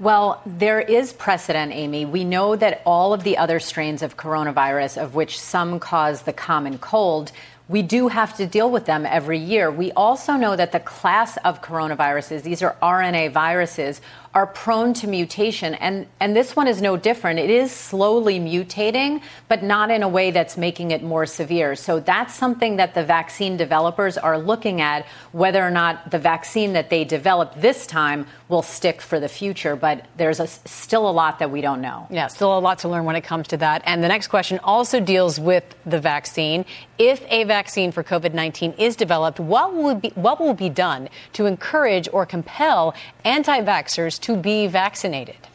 Well, 0.01 0.43
there 0.45 0.81
is 0.81 1.13
precedent, 1.13 1.73
Amy. 1.73 2.05
We 2.05 2.25
know 2.25 2.57
that 2.57 2.83
all 2.85 3.15
of 3.15 3.25
the 3.25 3.39
other 3.39 3.61
strains 3.61 4.03
of 4.03 4.17
coronavirus, 4.17 5.01
of 5.01 5.15
which 5.15 5.41
some 5.41 5.81
cause 5.81 6.23
the 6.23 6.33
common 6.33 6.79
cold, 6.79 7.33
we 7.69 7.83
do 7.83 8.09
have 8.09 8.37
to 8.39 8.47
deal 8.47 8.71
with 8.71 8.87
them 8.87 9.05
every 9.05 9.39
year. 9.39 9.71
We 9.71 9.93
also 9.93 10.35
know 10.35 10.57
that 10.57 10.73
the 10.73 10.81
class 10.81 11.37
of 11.39 11.63
coronaviruses, 11.63 12.43
these 12.43 12.63
are 12.63 12.77
RNA 12.83 13.33
viruses, 13.33 14.01
are 14.35 14.47
prone 14.47 14.93
to 14.93 15.07
mutation. 15.07 15.75
And, 15.75 16.07
and 16.21 16.37
this 16.37 16.55
one 16.55 16.69
is 16.69 16.83
no 16.83 16.97
different. 16.97 17.39
It 17.39 17.49
is 17.49 17.73
slowly 17.73 18.39
mutating, 18.39 19.23
but 19.49 19.63
not 19.63 19.91
in 19.91 20.03
a 20.03 20.09
way 20.09 20.31
that's 20.31 20.57
making 20.57 20.91
it 20.91 21.03
more 21.03 21.25
severe. 21.25 21.75
So 21.75 21.99
that's 21.99 22.35
something 22.35 22.77
that 22.77 22.95
the 22.95 23.05
vaccine 23.05 23.57
developers 23.57 24.19
are 24.19 24.39
looking 24.39 24.81
at, 24.81 25.07
whether 25.33 25.67
or 25.67 25.71
not 25.71 26.11
the 26.11 26.19
vaccine 26.19 26.75
that 26.75 26.91
they 26.91 27.05
develop 27.05 27.55
this 27.55 27.87
time 27.87 28.27
will 28.49 28.63
stick 28.63 29.01
for 29.01 29.19
the 29.19 29.29
future. 29.29 29.77
But 29.77 30.07
there's 30.17 30.41
a, 30.41 30.47
still 30.47 31.09
a 31.09 31.13
lot 31.13 31.39
that 31.39 31.51
we 31.51 31.61
don't 31.63 31.81
know. 31.81 32.07
Yeah, 32.11 32.27
still 32.27 32.57
a 32.57 32.61
lot 32.61 32.81
to 32.81 32.89
learn 32.89 33.05
when 33.05 33.17
it 33.17 33.25
comes 33.25 33.49
to 33.49 33.57
that. 33.59 33.83
And 33.87 34.05
the 34.05 34.09
next 34.09 34.29
question 34.29 34.59
also 34.63 35.01
deals 35.01 35.41
with 35.41 35.65
the 35.87 36.01
vaccine. 36.01 36.67
If 36.99 37.25
a 37.31 37.45
vaccine 37.45 37.93
for 37.93 38.05
COVID 38.05 38.35
19 38.35 38.73
is 38.73 38.95
developed, 38.95 39.41
what 39.41 39.75
will, 39.75 39.95
be, 39.95 40.11
what 40.11 40.39
will 40.41 40.55
be 40.55 40.69
done 40.69 41.09
to 41.33 41.47
encourage 41.47 42.09
or 42.13 42.27
compel 42.27 42.95
anti 43.25 43.61
vaxxers 43.63 44.18
to 44.21 44.37
be 44.37 44.67
vaccinated? 44.67 45.49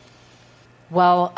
Well, 0.90 1.34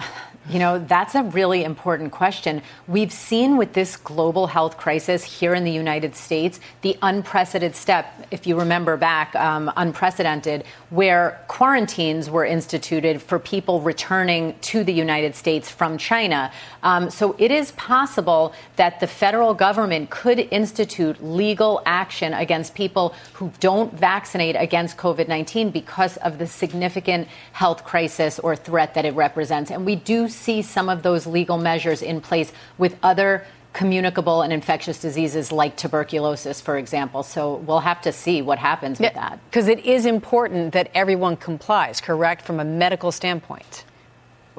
you 0.48 0.60
know, 0.60 0.78
that's 0.78 1.16
a 1.16 1.24
really 1.24 1.64
important 1.64 2.12
question. 2.12 2.62
We've 2.88 3.12
seen 3.12 3.58
with 3.58 3.74
this 3.74 3.96
global 3.98 4.46
health 4.46 4.78
crisis 4.78 5.24
here 5.24 5.56
in 5.56 5.64
the 5.64 5.72
United 5.72 6.16
States 6.16 6.60
the 6.82 6.98
unprecedented 7.02 7.76
step, 7.76 8.28
if 8.30 8.46
you 8.46 8.60
remember 8.60 8.96
back, 8.96 9.36
um, 9.36 9.72
unprecedented, 9.76 10.66
where 10.92 11.42
quarantines 11.48 12.30
were 12.30 12.46
instituted 12.46 13.22
for 13.22 13.40
people 13.40 13.82
returning 13.82 14.56
to 14.62 14.84
the 14.84 14.94
United 14.94 15.36
States 15.36 15.70
from 15.72 15.98
China. 15.98 16.52
Um, 16.84 17.10
so 17.10 17.36
it 17.40 17.50
is 17.50 17.72
possible 17.72 18.54
that 18.76 19.00
the 19.00 19.08
federal 19.08 19.54
government 19.56 20.12
could 20.12 20.40
institute 20.52 21.24
legal 21.24 21.82
action 21.86 22.34
against 22.34 22.76
people 22.76 23.16
who 23.34 23.52
don't 23.60 23.92
vaccinate 23.94 24.56
against 24.56 24.98
COVID 24.98 25.28
19 25.28 25.72
because 25.72 26.18
of 26.18 26.38
the 26.38 26.46
significant 26.46 27.28
health 27.54 27.84
crisis 27.84 28.38
or 28.38 28.56
threat 28.56 28.94
that 28.94 29.06
it 29.06 29.16
represents. 29.16 29.72
And 29.72 29.86
we 29.86 29.96
do 29.96 30.28
see 30.36 30.62
some 30.62 30.90
of 30.90 31.04
those 31.04 31.26
legal 31.26 31.58
measures 31.58 32.02
in 32.02 32.22
place 32.22 32.52
with 32.78 32.98
other 33.02 33.46
communicable 33.74 34.42
and 34.42 34.54
infectious 34.54 35.00
diseases 35.02 35.52
like 35.52 35.76
tuberculosis, 35.76 36.62
for 36.62 36.78
example. 36.78 37.24
So 37.24 37.56
we'll 37.56 37.82
have 37.82 38.02
to 38.04 38.12
see 38.12 38.42
what 38.42 38.58
happens 38.58 39.00
with 39.00 39.14
that. 39.14 39.40
Because 39.50 39.68
it 39.68 39.80
is 39.86 40.06
important 40.06 40.74
that 40.74 40.90
everyone 40.94 41.36
complies, 41.36 42.00
correct, 42.00 42.44
from 42.44 42.60
a 42.60 42.66
medical 42.66 43.12
standpoint. 43.12 43.84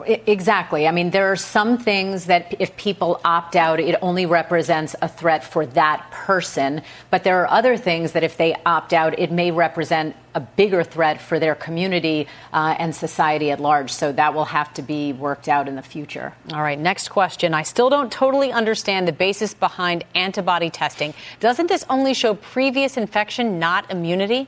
Exactly. 0.05 0.87
I 0.87 0.91
mean, 0.91 1.11
there 1.11 1.33
are 1.33 1.37
some 1.37 1.79
things 1.79 2.27
that 2.27 2.55
if 2.59 2.77
people 2.77 3.21
opt 3.25 3.57
out, 3.57 3.81
it 3.81 3.97
only 4.03 4.27
represents 4.27 4.95
a 5.01 5.09
threat 5.09 5.43
for 5.43 5.65
that 5.67 6.11
person. 6.11 6.83
But 7.11 7.25
there 7.25 7.41
are 7.43 7.51
other 7.51 7.77
things 7.77 8.13
that 8.13 8.23
if 8.23 8.37
they 8.37 8.55
opt 8.67 8.93
out, 8.93 9.19
it 9.19 9.33
may 9.33 9.51
represent 9.51 10.15
a 10.35 10.41
bigger 10.41 10.85
threat 10.85 11.21
for 11.21 11.39
their 11.39 11.55
community 11.55 12.29
uh, 12.53 12.77
and 12.79 12.95
society 12.95 13.51
at 13.51 13.59
large. 13.59 13.91
So 13.91 14.13
that 14.13 14.35
will 14.35 14.45
have 14.45 14.73
to 14.75 14.83
be 14.83 15.15
worked 15.15 15.49
out 15.49 15.67
in 15.67 15.77
the 15.77 15.83
future. 15.83 16.35
All 16.53 16.63
right, 16.63 16.79
next 16.79 17.09
question. 17.09 17.55
I 17.55 17.63
still 17.63 17.89
don't 17.89 18.13
totally 18.13 18.53
understand 18.53 19.09
the 19.09 19.13
basis 19.13 19.55
behind 19.55 20.05
antibody 20.15 20.69
testing. 20.69 21.15
Doesn't 21.41 21.69
this 21.69 21.87
only 21.89 22.13
show 22.13 22.35
previous 22.35 22.99
infection, 22.99 23.59
not 23.59 23.91
immunity? 23.91 24.47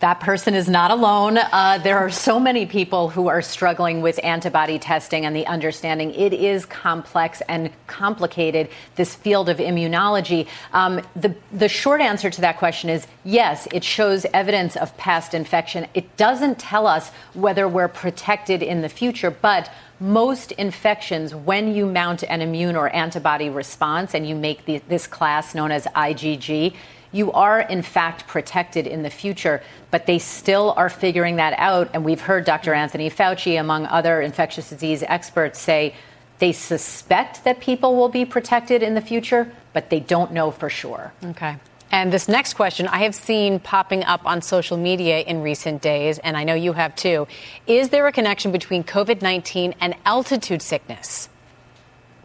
That 0.00 0.20
person 0.20 0.54
is 0.54 0.68
not 0.68 0.92
alone. 0.92 1.38
Uh, 1.38 1.78
there 1.82 1.98
are 1.98 2.10
so 2.10 2.38
many 2.38 2.66
people 2.66 3.08
who 3.08 3.26
are 3.26 3.42
struggling 3.42 4.00
with 4.00 4.20
antibody 4.22 4.78
testing 4.78 5.26
and 5.26 5.34
the 5.34 5.44
understanding. 5.48 6.14
It 6.14 6.32
is 6.32 6.64
complex 6.66 7.42
and 7.48 7.70
complicated, 7.88 8.68
this 8.94 9.16
field 9.16 9.48
of 9.48 9.56
immunology. 9.56 10.46
Um, 10.72 11.00
the, 11.16 11.34
the 11.50 11.68
short 11.68 12.00
answer 12.00 12.30
to 12.30 12.40
that 12.42 12.58
question 12.58 12.90
is 12.90 13.08
yes, 13.24 13.66
it 13.72 13.82
shows 13.82 14.24
evidence 14.32 14.76
of 14.76 14.96
past 14.96 15.34
infection. 15.34 15.88
It 15.94 16.16
doesn't 16.16 16.60
tell 16.60 16.86
us 16.86 17.10
whether 17.34 17.66
we're 17.66 17.88
protected 17.88 18.62
in 18.62 18.82
the 18.82 18.88
future, 18.88 19.32
but 19.32 19.68
most 19.98 20.52
infections, 20.52 21.34
when 21.34 21.74
you 21.74 21.84
mount 21.84 22.22
an 22.22 22.40
immune 22.40 22.76
or 22.76 22.88
antibody 22.94 23.50
response 23.50 24.14
and 24.14 24.28
you 24.28 24.36
make 24.36 24.64
the, 24.64 24.78
this 24.88 25.08
class 25.08 25.56
known 25.56 25.72
as 25.72 25.86
IgG, 25.86 26.76
you 27.12 27.32
are 27.32 27.60
in 27.60 27.82
fact 27.82 28.26
protected 28.26 28.86
in 28.86 29.02
the 29.02 29.10
future, 29.10 29.62
but 29.90 30.06
they 30.06 30.18
still 30.18 30.74
are 30.76 30.88
figuring 30.88 31.36
that 31.36 31.54
out. 31.58 31.90
And 31.94 32.04
we've 32.04 32.20
heard 32.20 32.44
Dr. 32.44 32.74
Anthony 32.74 33.10
Fauci, 33.10 33.58
among 33.58 33.86
other 33.86 34.20
infectious 34.20 34.70
disease 34.70 35.02
experts, 35.06 35.58
say 35.58 35.94
they 36.38 36.52
suspect 36.52 37.44
that 37.44 37.60
people 37.60 37.96
will 37.96 38.08
be 38.08 38.24
protected 38.24 38.82
in 38.82 38.94
the 38.94 39.00
future, 39.00 39.52
but 39.72 39.90
they 39.90 40.00
don't 40.00 40.32
know 40.32 40.50
for 40.50 40.68
sure. 40.70 41.12
Okay. 41.24 41.56
And 41.90 42.12
this 42.12 42.28
next 42.28 42.54
question 42.54 42.86
I 42.86 42.98
have 42.98 43.14
seen 43.14 43.60
popping 43.60 44.04
up 44.04 44.26
on 44.26 44.42
social 44.42 44.76
media 44.76 45.20
in 45.20 45.40
recent 45.40 45.80
days, 45.80 46.18
and 46.18 46.36
I 46.36 46.44
know 46.44 46.54
you 46.54 46.74
have 46.74 46.94
too. 46.94 47.26
Is 47.66 47.88
there 47.88 48.06
a 48.06 48.12
connection 48.12 48.52
between 48.52 48.84
COVID 48.84 49.22
19 49.22 49.74
and 49.80 49.94
altitude 50.04 50.60
sickness? 50.60 51.28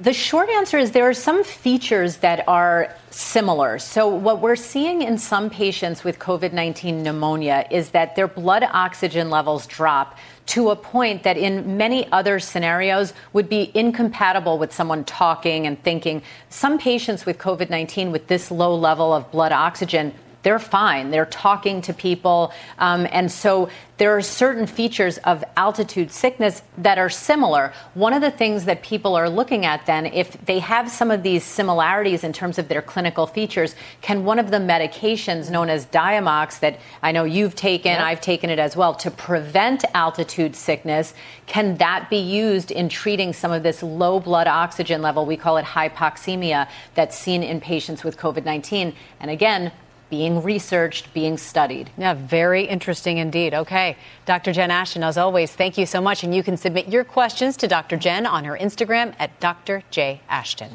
The 0.03 0.11
short 0.11 0.49
answer 0.49 0.77
is 0.77 0.91
there 0.91 1.07
are 1.07 1.13
some 1.13 1.45
features 1.45 2.17
that 2.17 2.45
are 2.45 2.93
similar. 3.09 3.79
So, 3.79 4.09
what 4.09 4.41
we're 4.41 4.57
seeing 4.57 5.01
in 5.01 5.17
some 5.17 5.49
patients 5.49 6.03
with 6.03 6.19
COVID 6.19 6.51
19 6.51 7.03
pneumonia 7.03 7.65
is 7.71 7.91
that 7.91 8.17
their 8.17 8.27
blood 8.27 8.63
oxygen 8.69 9.29
levels 9.29 9.65
drop 9.65 10.17
to 10.47 10.71
a 10.71 10.75
point 10.75 11.23
that 11.23 11.37
in 11.37 11.77
many 11.77 12.11
other 12.11 12.41
scenarios 12.41 13.13
would 13.31 13.47
be 13.47 13.71
incompatible 13.73 14.57
with 14.57 14.73
someone 14.73 15.05
talking 15.05 15.67
and 15.67 15.81
thinking. 15.83 16.21
Some 16.49 16.77
patients 16.77 17.25
with 17.25 17.37
COVID 17.37 17.69
19 17.69 18.11
with 18.11 18.27
this 18.27 18.51
low 18.51 18.75
level 18.75 19.13
of 19.13 19.31
blood 19.31 19.53
oxygen 19.53 20.13
they're 20.43 20.59
fine. 20.59 21.09
They're 21.09 21.25
talking 21.25 21.81
to 21.83 21.93
people. 21.93 22.53
Um, 22.77 23.07
and 23.11 23.31
so 23.31 23.69
there 23.97 24.17
are 24.17 24.21
certain 24.21 24.67
features 24.67 25.17
of 25.19 25.43
altitude 25.55 26.11
sickness 26.11 26.61
that 26.77 26.97
are 26.97 27.09
similar. 27.09 27.71
One 27.93 28.11
of 28.11 28.21
the 28.21 28.31
things 28.31 28.65
that 28.65 28.83
people 28.83 29.15
are 29.15 29.29
looking 29.29 29.65
at 29.65 29.85
then, 29.85 30.05
if 30.05 30.33
they 30.45 30.59
have 30.59 30.89
some 30.91 31.11
of 31.11 31.23
these 31.23 31.43
similarities 31.43 32.23
in 32.23 32.33
terms 32.33 32.57
of 32.57 32.67
their 32.67 32.81
clinical 32.81 33.27
features, 33.27 33.75
can 34.01 34.25
one 34.25 34.39
of 34.39 34.51
the 34.51 34.57
medications 34.57 35.49
known 35.49 35.69
as 35.69 35.85
Diamox 35.85 36.59
that 36.59 36.79
I 37.01 37.11
know 37.11 37.23
you've 37.23 37.55
taken, 37.55 37.95
I've 37.95 38.19
taken 38.19 38.49
it 38.49 38.59
as 38.59 38.75
well, 38.75 38.95
to 38.95 39.11
prevent 39.11 39.85
altitude 39.93 40.55
sickness, 40.55 41.13
can 41.45 41.77
that 41.77 42.09
be 42.09 42.17
used 42.17 42.71
in 42.71 42.89
treating 42.89 43.31
some 43.31 43.51
of 43.51 43.63
this 43.63 43.83
low 43.83 44.19
blood 44.19 44.47
oxygen 44.47 45.01
level? 45.01 45.25
We 45.25 45.37
call 45.37 45.57
it 45.57 45.65
hypoxemia 45.65 46.67
that's 46.95 47.17
seen 47.17 47.43
in 47.43 47.61
patients 47.61 48.03
with 48.03 48.17
COVID 48.17 48.43
19. 48.43 48.93
And 49.19 49.31
again, 49.31 49.71
being 50.13 50.43
researched, 50.43 51.11
being 51.11 51.39
studied. 51.39 51.89
Yeah, 51.97 52.13
very 52.13 52.65
interesting 52.65 53.17
indeed. 53.17 53.55
Okay. 53.55 53.97
Dr. 54.27 54.53
Jen 54.53 54.69
Ashton, 54.69 55.03
as 55.03 55.17
always, 55.17 55.51
thank 55.51 55.75
you 55.75 55.87
so 55.87 55.99
much. 55.99 56.23
And 56.23 56.35
you 56.35 56.43
can 56.43 56.55
submit 56.55 56.87
your 56.87 57.03
questions 57.03 57.57
to 57.57 57.67
Dr. 57.67 57.97
Jen 57.97 58.27
on 58.27 58.45
her 58.45 58.55
Instagram 58.55 59.15
at 59.17 59.39
Dr. 59.39 59.81
J. 59.89 60.21
Ashton. 60.29 60.69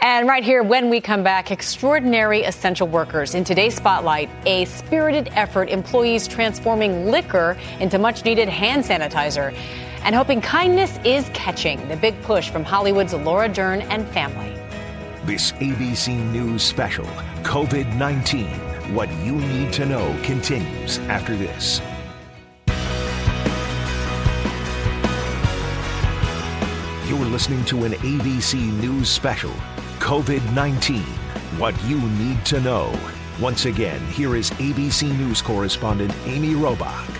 And 0.00 0.28
right 0.28 0.44
here, 0.44 0.62
when 0.62 0.90
we 0.90 1.00
come 1.00 1.22
back, 1.22 1.50
extraordinary 1.50 2.42
essential 2.42 2.86
workers. 2.86 3.34
In 3.34 3.44
today's 3.44 3.74
spotlight, 3.74 4.28
a 4.44 4.66
spirited 4.66 5.30
effort, 5.32 5.70
employees 5.70 6.28
transforming 6.28 7.06
liquor 7.10 7.56
into 7.80 7.98
much 7.98 8.26
needed 8.26 8.46
hand 8.46 8.84
sanitizer. 8.84 9.56
And 10.02 10.14
hoping 10.14 10.42
kindness 10.42 10.98
is 11.02 11.26
catching. 11.32 11.88
The 11.88 11.96
big 11.96 12.20
push 12.24 12.50
from 12.50 12.62
Hollywood's 12.62 13.14
Laura 13.14 13.48
Dern 13.48 13.80
and 13.80 14.06
family. 14.08 14.52
This 15.24 15.52
ABC 15.52 16.14
News 16.30 16.62
special, 16.62 17.08
COVID 17.46 17.96
19 17.96 18.48
what 18.92 19.08
you 19.24 19.36
need 19.36 19.72
to 19.74 19.86
know 19.86 20.18
continues 20.24 20.98
after 21.08 21.36
this. 21.36 21.80
You're 27.08 27.24
listening 27.24 27.64
to 27.66 27.84
an 27.84 27.92
ABC 27.92 28.56
News 28.80 29.08
special, 29.08 29.52
COVID 30.00 30.42
19 30.54 31.00
What 31.58 31.80
You 31.84 32.00
Need 32.00 32.44
to 32.46 32.60
Know. 32.60 32.92
Once 33.40 33.64
again, 33.64 34.04
here 34.08 34.34
is 34.34 34.50
ABC 34.50 35.16
News 35.16 35.40
correspondent 35.40 36.12
Amy 36.26 36.54
Robach. 36.54 37.15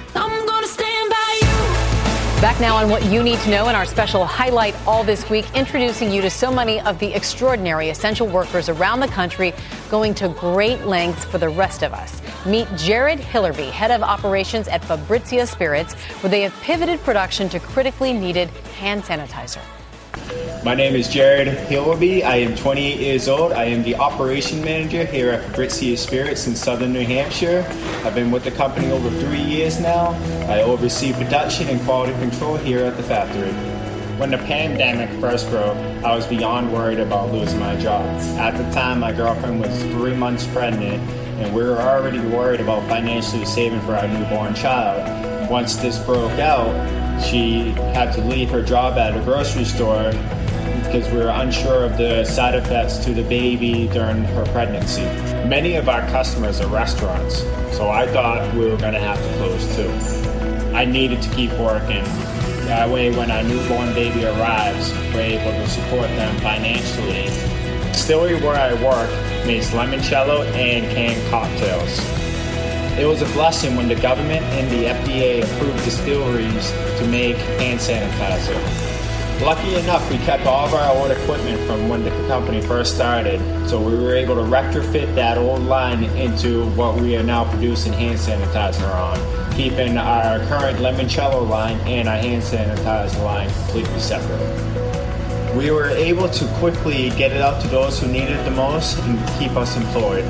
Back 2.46 2.60
now 2.60 2.76
on 2.76 2.88
what 2.88 3.04
you 3.06 3.24
need 3.24 3.40
to 3.40 3.50
know 3.50 3.68
in 3.68 3.74
our 3.74 3.84
special 3.84 4.24
highlight 4.24 4.76
all 4.86 5.02
this 5.02 5.28
week, 5.28 5.46
introducing 5.56 6.12
you 6.12 6.22
to 6.22 6.30
so 6.30 6.48
many 6.48 6.80
of 6.82 6.96
the 7.00 7.12
extraordinary 7.12 7.88
essential 7.88 8.28
workers 8.28 8.68
around 8.68 9.00
the 9.00 9.08
country 9.08 9.52
going 9.90 10.14
to 10.14 10.28
great 10.28 10.84
lengths 10.84 11.24
for 11.24 11.38
the 11.38 11.48
rest 11.48 11.82
of 11.82 11.92
us. 11.92 12.22
Meet 12.46 12.68
Jared 12.76 13.18
Hillerby, 13.18 13.68
head 13.72 13.90
of 13.90 14.00
operations 14.00 14.68
at 14.68 14.84
Fabrizia 14.84 15.44
Spirits, 15.44 15.94
where 16.22 16.30
they 16.30 16.42
have 16.42 16.54
pivoted 16.60 17.00
production 17.00 17.48
to 17.48 17.58
critically 17.58 18.12
needed 18.12 18.48
hand 18.78 19.02
sanitizer. 19.02 19.60
My 20.64 20.74
name 20.74 20.96
is 20.96 21.08
Jared 21.08 21.46
Hillaby. 21.68 22.24
I 22.24 22.38
am 22.38 22.56
28 22.56 22.98
years 22.98 23.28
old. 23.28 23.52
I 23.52 23.66
am 23.66 23.84
the 23.84 23.94
operation 23.94 24.64
manager 24.64 25.04
here 25.04 25.30
at 25.30 25.44
Fabrizia 25.44 25.96
Spirits 25.96 26.48
in 26.48 26.56
southern 26.56 26.92
New 26.92 27.04
Hampshire. 27.04 27.64
I've 28.04 28.16
been 28.16 28.32
with 28.32 28.42
the 28.42 28.50
company 28.50 28.90
over 28.90 29.08
three 29.20 29.42
years 29.42 29.78
now. 29.78 30.08
I 30.48 30.62
oversee 30.62 31.12
production 31.12 31.68
and 31.68 31.80
quality 31.82 32.14
control 32.14 32.56
here 32.56 32.84
at 32.84 32.96
the 32.96 33.04
factory. 33.04 33.52
When 34.18 34.30
the 34.30 34.38
pandemic 34.38 35.08
first 35.20 35.48
broke, 35.50 35.76
I 36.02 36.16
was 36.16 36.26
beyond 36.26 36.72
worried 36.72 36.98
about 37.00 37.30
losing 37.32 37.60
my 37.60 37.76
job. 37.76 38.04
At 38.38 38.56
the 38.56 38.68
time, 38.72 38.98
my 38.98 39.12
girlfriend 39.12 39.60
was 39.60 39.82
three 39.92 40.16
months 40.16 40.46
pregnant, 40.48 41.00
and 41.38 41.54
we 41.54 41.62
were 41.62 41.78
already 41.78 42.18
worried 42.18 42.60
about 42.60 42.88
financially 42.88 43.44
saving 43.44 43.82
for 43.82 43.94
our 43.94 44.08
newborn 44.08 44.54
child. 44.54 45.50
Once 45.50 45.76
this 45.76 45.98
broke 46.00 46.40
out, 46.40 46.74
she 47.22 47.70
had 47.94 48.12
to 48.14 48.20
leave 48.22 48.50
her 48.50 48.62
job 48.62 48.98
at 48.98 49.16
a 49.16 49.20
grocery 49.22 49.64
store 49.64 50.12
because 50.84 51.10
we 51.10 51.18
were 51.18 51.28
unsure 51.28 51.84
of 51.84 51.96
the 51.96 52.24
side 52.24 52.54
effects 52.54 52.98
to 52.98 53.12
the 53.12 53.22
baby 53.24 53.88
during 53.88 54.22
her 54.24 54.44
pregnancy. 54.46 55.04
Many 55.46 55.74
of 55.74 55.88
our 55.88 56.00
customers 56.08 56.60
are 56.60 56.68
restaurants, 56.68 57.40
so 57.76 57.90
I 57.90 58.06
thought 58.06 58.54
we 58.54 58.60
were 58.60 58.76
going 58.76 58.94
to 58.94 59.00
have 59.00 59.18
to 59.18 59.36
close 59.36 59.76
too. 59.76 59.90
I 60.74 60.84
needed 60.84 61.22
to 61.22 61.30
keep 61.30 61.50
working. 61.52 62.04
That 62.66 62.88
way, 62.90 63.14
when 63.14 63.30
our 63.30 63.42
newborn 63.42 63.94
baby 63.94 64.24
arrives, 64.24 64.92
we're 65.14 65.20
able 65.20 65.52
to 65.52 65.68
support 65.68 66.08
them 66.10 66.36
financially. 66.40 67.24
Distillery 67.92 68.40
where 68.40 68.56
I 68.56 68.74
work 68.82 69.10
makes 69.46 69.70
limoncello 69.70 70.44
and 70.52 70.84
canned 70.92 71.30
cocktails. 71.30 72.15
It 72.98 73.04
was 73.04 73.20
a 73.20 73.26
blessing 73.34 73.76
when 73.76 73.88
the 73.88 73.94
government 73.94 74.42
and 74.56 74.70
the 74.70 74.86
FDA 74.86 75.44
approved 75.44 75.84
distilleries 75.84 76.70
to 76.98 77.06
make 77.08 77.36
hand 77.60 77.78
sanitizer. 77.78 78.56
Lucky 79.44 79.74
enough, 79.74 80.10
we 80.10 80.16
kept 80.16 80.46
all 80.46 80.66
of 80.66 80.72
our 80.72 80.96
old 80.96 81.10
equipment 81.10 81.60
from 81.66 81.90
when 81.90 82.04
the 82.04 82.10
company 82.26 82.62
first 82.62 82.94
started, 82.94 83.38
so 83.68 83.78
we 83.78 83.94
were 83.94 84.14
able 84.14 84.34
to 84.36 84.40
retrofit 84.40 85.14
that 85.14 85.36
old 85.36 85.60
line 85.64 86.04
into 86.16 86.70
what 86.70 86.98
we 86.98 87.14
are 87.18 87.22
now 87.22 87.44
producing 87.50 87.92
hand 87.92 88.18
sanitizer 88.18 88.90
on, 88.94 89.52
keeping 89.52 89.98
our 89.98 90.38
current 90.46 90.78
limoncello 90.78 91.46
line 91.46 91.78
and 91.80 92.08
our 92.08 92.16
hand 92.16 92.42
sanitizer 92.42 93.22
line 93.22 93.50
completely 93.50 94.00
separate. 94.00 95.54
We 95.54 95.70
were 95.70 95.90
able 95.90 96.30
to 96.30 96.46
quickly 96.54 97.10
get 97.10 97.32
it 97.32 97.42
out 97.42 97.60
to 97.60 97.68
those 97.68 98.00
who 98.00 98.08
needed 98.08 98.30
it 98.30 98.44
the 98.44 98.52
most 98.52 98.98
and 99.00 99.18
keep 99.38 99.50
us 99.50 99.76
employed. 99.76 100.24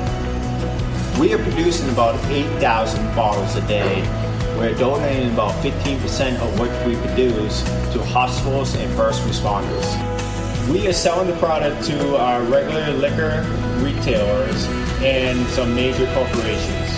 We 1.19 1.33
are 1.33 1.39
producing 1.39 1.89
about 1.89 2.23
8,000 2.25 3.15
bottles 3.15 3.55
a 3.55 3.67
day. 3.67 4.01
We're 4.55 4.77
donating 4.77 5.33
about 5.33 5.51
15% 5.63 6.39
of 6.39 6.59
what 6.59 6.69
we 6.85 6.95
produce 6.95 7.63
to 7.93 8.03
hospitals 8.03 8.75
and 8.75 8.93
first 8.95 9.23
responders. 9.23 9.87
We 10.71 10.87
are 10.87 10.93
selling 10.93 11.27
the 11.27 11.35
product 11.37 11.83
to 11.87 12.17
our 12.17 12.43
regular 12.43 12.93
liquor 12.93 13.43
retailers 13.79 14.67
and 15.01 15.43
some 15.47 15.73
major 15.73 16.05
corporations. 16.13 16.91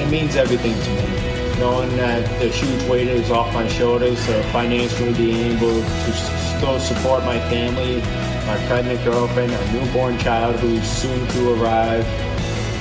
It 0.00 0.10
means 0.10 0.34
everything 0.34 0.72
to 0.72 0.90
me. 0.90 1.60
Knowing 1.60 1.94
that 1.98 2.26
the 2.40 2.48
huge 2.48 2.82
weight 2.88 3.08
is 3.08 3.30
off 3.30 3.52
my 3.52 3.68
shoulders, 3.68 4.24
financially 4.52 5.12
being 5.12 5.58
able 5.58 5.82
to 5.82 6.12
still 6.56 6.80
support 6.80 7.24
my 7.24 7.38
family, 7.50 7.98
my 8.46 8.56
pregnant 8.68 9.04
girlfriend, 9.04 9.52
our 9.52 9.72
newborn 9.74 10.18
child 10.18 10.56
who's 10.60 10.88
soon 10.88 11.28
to 11.28 11.62
arrive, 11.62 12.06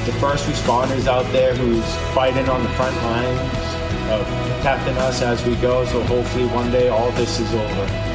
the 0.05 0.13
first 0.13 0.47
responders 0.47 1.05
out 1.05 1.31
there 1.31 1.55
who's 1.55 1.85
fighting 2.15 2.49
on 2.49 2.63
the 2.63 2.69
front 2.69 2.95
lines, 3.03 3.39
uh, 4.09 4.55
protecting 4.55 4.97
us 4.97 5.21
as 5.21 5.45
we 5.45 5.55
go. 5.57 5.85
So 5.85 6.01
hopefully 6.03 6.47
one 6.47 6.71
day 6.71 6.89
all 6.89 7.11
this 7.11 7.39
is 7.39 7.53
over. 7.53 8.11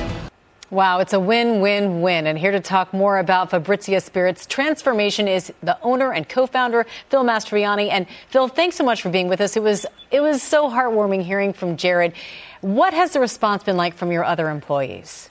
Wow, 0.70 0.98
it's 0.98 1.12
a 1.12 1.20
win 1.20 1.60
win 1.60 2.02
win. 2.02 2.26
And 2.26 2.36
here 2.36 2.50
to 2.50 2.58
talk 2.58 2.92
more 2.92 3.18
about 3.18 3.50
Fabrizia 3.50 4.00
Spirits 4.00 4.46
transformation 4.46 5.28
is 5.28 5.52
the 5.62 5.80
owner 5.82 6.12
and 6.12 6.28
co 6.28 6.46
founder, 6.46 6.86
Phil 7.08 7.22
Mastroianni. 7.22 7.88
And 7.88 8.06
Phil, 8.30 8.48
thanks 8.48 8.74
so 8.74 8.82
much 8.82 9.00
for 9.00 9.08
being 9.08 9.28
with 9.28 9.40
us. 9.40 9.56
It 9.56 9.62
was, 9.62 9.86
it 10.10 10.20
was 10.20 10.42
so 10.42 10.68
heartwarming 10.68 11.22
hearing 11.22 11.52
from 11.52 11.76
Jared. 11.76 12.14
What 12.62 12.94
has 12.94 13.12
the 13.12 13.20
response 13.20 13.62
been 13.62 13.76
like 13.76 13.94
from 13.94 14.10
your 14.10 14.24
other 14.24 14.50
employees? 14.50 15.28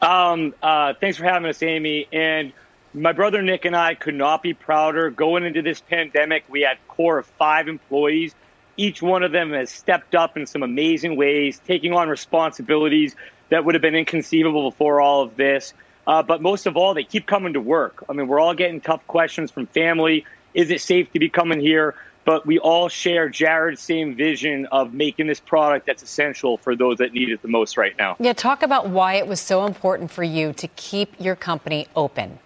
Um, 0.00 0.54
uh, 0.62 0.94
thanks 1.00 1.18
for 1.18 1.24
having 1.24 1.48
us, 1.48 1.60
Amy. 1.62 2.06
And 2.12 2.52
my 2.94 3.12
brother 3.12 3.40
Nick 3.40 3.64
and 3.64 3.76
I 3.76 3.94
could 3.94 4.14
not 4.14 4.42
be 4.42 4.54
prouder. 4.54 5.10
Going 5.10 5.44
into 5.44 5.62
this 5.62 5.80
pandemic, 5.80 6.44
we 6.48 6.62
had 6.62 6.78
core 6.88 7.18
of 7.18 7.26
five 7.26 7.68
employees. 7.68 8.34
Each 8.76 9.00
one 9.00 9.22
of 9.22 9.32
them 9.32 9.52
has 9.52 9.70
stepped 9.70 10.14
up 10.14 10.36
in 10.36 10.46
some 10.46 10.62
amazing 10.62 11.16
ways, 11.16 11.60
taking 11.66 11.92
on 11.92 12.08
responsibilities 12.08 13.14
that 13.50 13.64
would 13.64 13.74
have 13.74 13.82
been 13.82 13.94
inconceivable 13.94 14.70
before 14.70 15.00
all 15.00 15.22
of 15.22 15.36
this. 15.36 15.72
Uh, 16.06 16.22
but 16.22 16.42
most 16.42 16.66
of 16.66 16.76
all, 16.76 16.94
they 16.94 17.04
keep 17.04 17.26
coming 17.26 17.52
to 17.52 17.60
work. 17.60 18.04
I 18.08 18.12
mean, 18.12 18.26
we're 18.26 18.40
all 18.40 18.54
getting 18.54 18.80
tough 18.80 19.06
questions 19.06 19.50
from 19.50 19.66
family. 19.66 20.24
Is 20.54 20.70
it 20.70 20.80
safe 20.80 21.12
to 21.12 21.18
be 21.18 21.28
coming 21.28 21.60
here? 21.60 21.94
But 22.24 22.46
we 22.46 22.58
all 22.58 22.88
share 22.88 23.28
Jared's 23.28 23.80
same 23.80 24.14
vision 24.14 24.66
of 24.66 24.92
making 24.92 25.26
this 25.26 25.40
product 25.40 25.86
that's 25.86 26.02
essential 26.02 26.58
for 26.58 26.74
those 26.74 26.98
that 26.98 27.12
need 27.12 27.30
it 27.30 27.42
the 27.42 27.48
most 27.48 27.76
right 27.76 27.96
now. 27.98 28.16
Yeah, 28.18 28.32
talk 28.32 28.62
about 28.62 28.88
why 28.88 29.14
it 29.14 29.26
was 29.26 29.40
so 29.40 29.64
important 29.64 30.10
for 30.10 30.22
you 30.22 30.52
to 30.54 30.68
keep 30.68 31.14
your 31.18 31.36
company 31.36 31.86
open. 31.96 32.38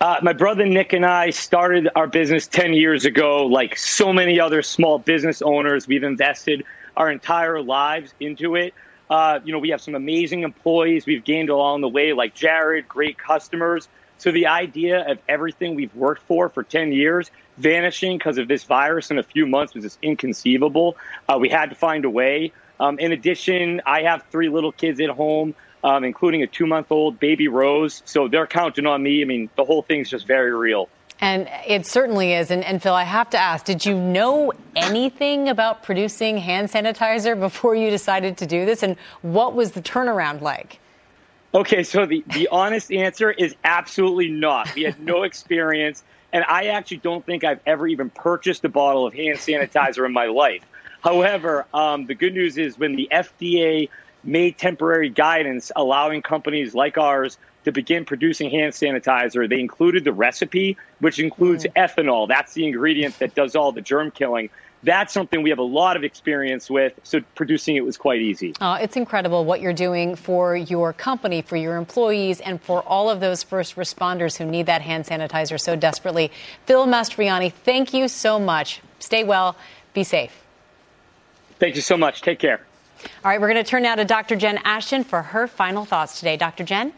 Uh, 0.00 0.18
my 0.22 0.32
brother 0.32 0.64
Nick 0.64 0.94
and 0.94 1.04
I 1.04 1.28
started 1.28 1.90
our 1.94 2.06
business 2.06 2.46
10 2.46 2.72
years 2.72 3.04
ago. 3.04 3.44
Like 3.44 3.76
so 3.76 4.14
many 4.14 4.40
other 4.40 4.62
small 4.62 4.98
business 4.98 5.42
owners, 5.42 5.86
we've 5.86 6.04
invested 6.04 6.64
our 6.96 7.10
entire 7.10 7.60
lives 7.60 8.14
into 8.18 8.56
it. 8.56 8.72
Uh, 9.10 9.40
you 9.44 9.52
know, 9.52 9.58
we 9.58 9.68
have 9.68 9.80
some 9.82 9.94
amazing 9.94 10.42
employees 10.42 11.04
we've 11.04 11.22
gained 11.22 11.50
along 11.50 11.82
the 11.82 11.88
way, 11.88 12.14
like 12.14 12.34
Jared, 12.34 12.88
great 12.88 13.18
customers. 13.18 13.90
So 14.16 14.32
the 14.32 14.46
idea 14.46 15.06
of 15.06 15.18
everything 15.28 15.74
we've 15.74 15.94
worked 15.94 16.22
for 16.22 16.48
for 16.48 16.62
10 16.62 16.92
years 16.92 17.30
vanishing 17.58 18.16
because 18.16 18.38
of 18.38 18.48
this 18.48 18.64
virus 18.64 19.10
in 19.10 19.18
a 19.18 19.22
few 19.22 19.46
months 19.46 19.74
was 19.74 19.84
just 19.84 19.98
inconceivable. 20.00 20.96
Uh, 21.28 21.36
we 21.38 21.50
had 21.50 21.68
to 21.68 21.76
find 21.76 22.06
a 22.06 22.10
way. 22.10 22.52
Um, 22.78 22.98
in 22.98 23.12
addition, 23.12 23.82
I 23.84 24.04
have 24.04 24.24
three 24.30 24.48
little 24.48 24.72
kids 24.72 24.98
at 25.00 25.10
home, 25.10 25.54
um, 25.84 26.04
including 26.04 26.42
a 26.42 26.46
two 26.46 26.66
month 26.66 26.90
old 26.90 27.18
baby 27.18 27.48
Rose. 27.48 28.02
So 28.04 28.28
they're 28.28 28.46
counting 28.46 28.86
on 28.86 29.02
me. 29.02 29.22
I 29.22 29.24
mean, 29.24 29.50
the 29.56 29.64
whole 29.64 29.82
thing's 29.82 30.10
just 30.10 30.26
very 30.26 30.54
real. 30.54 30.88
And 31.22 31.48
it 31.66 31.86
certainly 31.86 32.32
is. 32.32 32.50
And, 32.50 32.64
and, 32.64 32.82
Phil, 32.82 32.94
I 32.94 33.04
have 33.04 33.28
to 33.30 33.38
ask 33.38 33.66
did 33.66 33.84
you 33.84 33.94
know 33.94 34.52
anything 34.74 35.48
about 35.48 35.82
producing 35.82 36.38
hand 36.38 36.68
sanitizer 36.68 37.38
before 37.38 37.74
you 37.74 37.90
decided 37.90 38.38
to 38.38 38.46
do 38.46 38.64
this? 38.64 38.82
And 38.82 38.96
what 39.22 39.54
was 39.54 39.72
the 39.72 39.82
turnaround 39.82 40.40
like? 40.40 40.80
Okay, 41.52 41.82
so 41.82 42.06
the, 42.06 42.24
the 42.28 42.48
honest 42.52 42.92
answer 42.92 43.32
is 43.32 43.56
absolutely 43.64 44.28
not. 44.28 44.72
We 44.74 44.84
had 44.84 45.00
no 45.00 45.24
experience. 45.24 46.04
And 46.32 46.44
I 46.44 46.66
actually 46.66 46.98
don't 46.98 47.26
think 47.26 47.42
I've 47.42 47.60
ever 47.66 47.88
even 47.88 48.08
purchased 48.10 48.64
a 48.64 48.68
bottle 48.68 49.06
of 49.06 49.12
hand 49.12 49.38
sanitizer 49.38 50.06
in 50.06 50.12
my 50.12 50.26
life. 50.26 50.64
However, 51.02 51.66
um, 51.74 52.06
the 52.06 52.14
good 52.14 52.34
news 52.34 52.56
is 52.56 52.78
when 52.78 52.94
the 52.94 53.08
FDA 53.10 53.88
made 54.24 54.58
temporary 54.58 55.08
guidance 55.08 55.72
allowing 55.76 56.22
companies 56.22 56.74
like 56.74 56.98
ours 56.98 57.38
to 57.64 57.72
begin 57.72 58.04
producing 58.04 58.50
hand 58.50 58.72
sanitizer, 58.72 59.48
they 59.48 59.60
included 59.60 60.04
the 60.04 60.12
recipe, 60.12 60.76
which 61.00 61.18
includes 61.18 61.64
mm. 61.64 61.72
ethanol. 61.74 62.26
That's 62.26 62.54
the 62.54 62.66
ingredient 62.66 63.18
that 63.18 63.34
does 63.34 63.54
all 63.54 63.72
the 63.72 63.82
germ 63.82 64.10
killing. 64.10 64.50
That's 64.82 65.12
something 65.12 65.42
we 65.42 65.50
have 65.50 65.58
a 65.58 65.62
lot 65.62 65.96
of 65.96 66.04
experience 66.04 66.70
with, 66.70 66.94
so 67.02 67.20
producing 67.34 67.76
it 67.76 67.84
was 67.84 67.98
quite 67.98 68.22
easy. 68.22 68.54
Uh, 68.60 68.78
it's 68.80 68.96
incredible 68.96 69.44
what 69.44 69.60
you're 69.60 69.74
doing 69.74 70.16
for 70.16 70.56
your 70.56 70.94
company, 70.94 71.42
for 71.42 71.56
your 71.56 71.76
employees, 71.76 72.40
and 72.40 72.62
for 72.62 72.82
all 72.84 73.10
of 73.10 73.20
those 73.20 73.42
first 73.42 73.76
responders 73.76 74.38
who 74.38 74.46
need 74.46 74.64
that 74.66 74.80
hand 74.80 75.04
sanitizer 75.04 75.60
so 75.60 75.76
desperately. 75.76 76.32
Phil 76.64 76.86
Mastroianni, 76.86 77.52
thank 77.52 77.92
you 77.92 78.08
so 78.08 78.40
much. 78.40 78.80
Stay 79.00 79.22
well, 79.22 79.54
be 79.92 80.02
safe. 80.02 80.44
Thank 81.58 81.76
you 81.76 81.82
so 81.82 81.98
much. 81.98 82.22
Take 82.22 82.38
care. 82.38 82.62
All 83.24 83.30
right, 83.30 83.40
we're 83.40 83.48
going 83.48 83.62
to 83.62 83.68
turn 83.68 83.82
now 83.82 83.94
to 83.94 84.04
Dr. 84.04 84.36
Jen 84.36 84.58
Ashton 84.64 85.04
for 85.04 85.22
her 85.22 85.46
final 85.46 85.84
thoughts 85.84 86.18
today. 86.18 86.36
Dr. 86.36 86.64
Jen? 86.64 86.92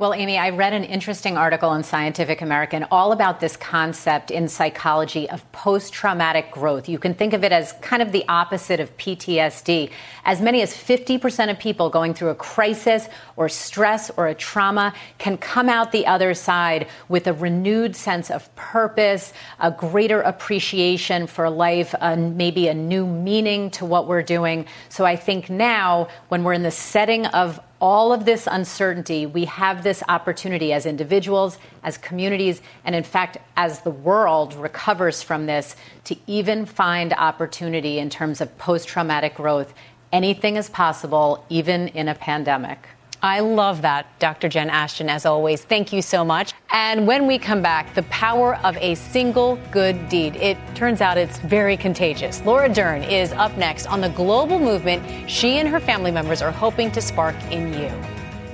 Well, 0.00 0.14
Amy, 0.14 0.38
I 0.38 0.48
read 0.48 0.72
an 0.72 0.84
interesting 0.84 1.36
article 1.36 1.74
in 1.74 1.82
Scientific 1.82 2.40
American 2.40 2.86
all 2.90 3.12
about 3.12 3.38
this 3.38 3.54
concept 3.54 4.30
in 4.30 4.48
psychology 4.48 5.28
of 5.28 5.52
post 5.52 5.92
traumatic 5.92 6.50
growth. 6.50 6.88
You 6.88 6.98
can 6.98 7.12
think 7.12 7.34
of 7.34 7.44
it 7.44 7.52
as 7.52 7.74
kind 7.82 8.00
of 8.00 8.10
the 8.10 8.24
opposite 8.26 8.80
of 8.80 8.96
PTSD. 8.96 9.90
As 10.24 10.40
many 10.40 10.62
as 10.62 10.72
50% 10.72 11.50
of 11.50 11.58
people 11.58 11.90
going 11.90 12.14
through 12.14 12.30
a 12.30 12.34
crisis 12.34 13.10
or 13.36 13.50
stress 13.50 14.10
or 14.16 14.28
a 14.28 14.34
trauma 14.34 14.94
can 15.18 15.36
come 15.36 15.68
out 15.68 15.92
the 15.92 16.06
other 16.06 16.32
side 16.32 16.88
with 17.10 17.26
a 17.26 17.34
renewed 17.34 17.94
sense 17.94 18.30
of 18.30 18.56
purpose, 18.56 19.34
a 19.58 19.70
greater 19.70 20.22
appreciation 20.22 21.26
for 21.26 21.50
life, 21.50 21.94
and 22.00 22.38
maybe 22.38 22.68
a 22.68 22.74
new 22.74 23.06
meaning 23.06 23.70
to 23.72 23.84
what 23.84 24.08
we're 24.08 24.22
doing. 24.22 24.64
So 24.88 25.04
I 25.04 25.16
think 25.16 25.50
now, 25.50 26.08
when 26.30 26.42
we're 26.42 26.54
in 26.54 26.62
the 26.62 26.70
setting 26.70 27.26
of 27.26 27.60
all 27.80 28.12
of 28.12 28.24
this 28.26 28.46
uncertainty, 28.46 29.24
we 29.26 29.46
have 29.46 29.82
this 29.82 30.02
opportunity 30.08 30.72
as 30.72 30.84
individuals, 30.84 31.58
as 31.82 31.96
communities, 31.96 32.60
and 32.84 32.94
in 32.94 33.02
fact, 33.02 33.38
as 33.56 33.80
the 33.80 33.90
world 33.90 34.54
recovers 34.54 35.22
from 35.22 35.46
this, 35.46 35.76
to 36.04 36.16
even 36.26 36.66
find 36.66 37.12
opportunity 37.14 37.98
in 37.98 38.10
terms 38.10 38.40
of 38.40 38.56
post 38.58 38.86
traumatic 38.86 39.34
growth. 39.34 39.72
Anything 40.12 40.56
is 40.56 40.68
possible, 40.68 41.44
even 41.48 41.88
in 41.88 42.08
a 42.08 42.14
pandemic. 42.14 42.86
I 43.22 43.40
love 43.40 43.82
that, 43.82 44.06
Dr. 44.18 44.48
Jen 44.48 44.70
Ashton, 44.70 45.08
as 45.08 45.24
always. 45.26 45.62
Thank 45.62 45.92
you 45.92 46.02
so 46.02 46.24
much. 46.24 46.49
And 46.72 47.04
when 47.04 47.26
we 47.26 47.36
come 47.36 47.62
back, 47.62 47.94
the 47.94 48.04
power 48.04 48.56
of 48.58 48.76
a 48.76 48.94
single 48.94 49.56
good 49.72 50.08
deed. 50.08 50.36
It 50.36 50.56
turns 50.76 51.00
out 51.00 51.18
it's 51.18 51.38
very 51.38 51.76
contagious. 51.76 52.40
Laura 52.44 52.68
Dern 52.68 53.02
is 53.02 53.32
up 53.32 53.56
next 53.56 53.86
on 53.86 54.00
the 54.00 54.10
global 54.10 54.60
movement 54.60 55.28
she 55.28 55.58
and 55.58 55.68
her 55.68 55.80
family 55.80 56.12
members 56.12 56.42
are 56.42 56.52
hoping 56.52 56.92
to 56.92 57.00
spark 57.00 57.34
in 57.50 57.72
you. 57.72 57.90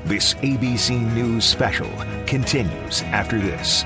This 0.06 0.34
ABC 0.34 1.12
News 1.14 1.44
special 1.44 1.90
continues 2.26 3.02
after 3.02 3.38
this. 3.38 3.84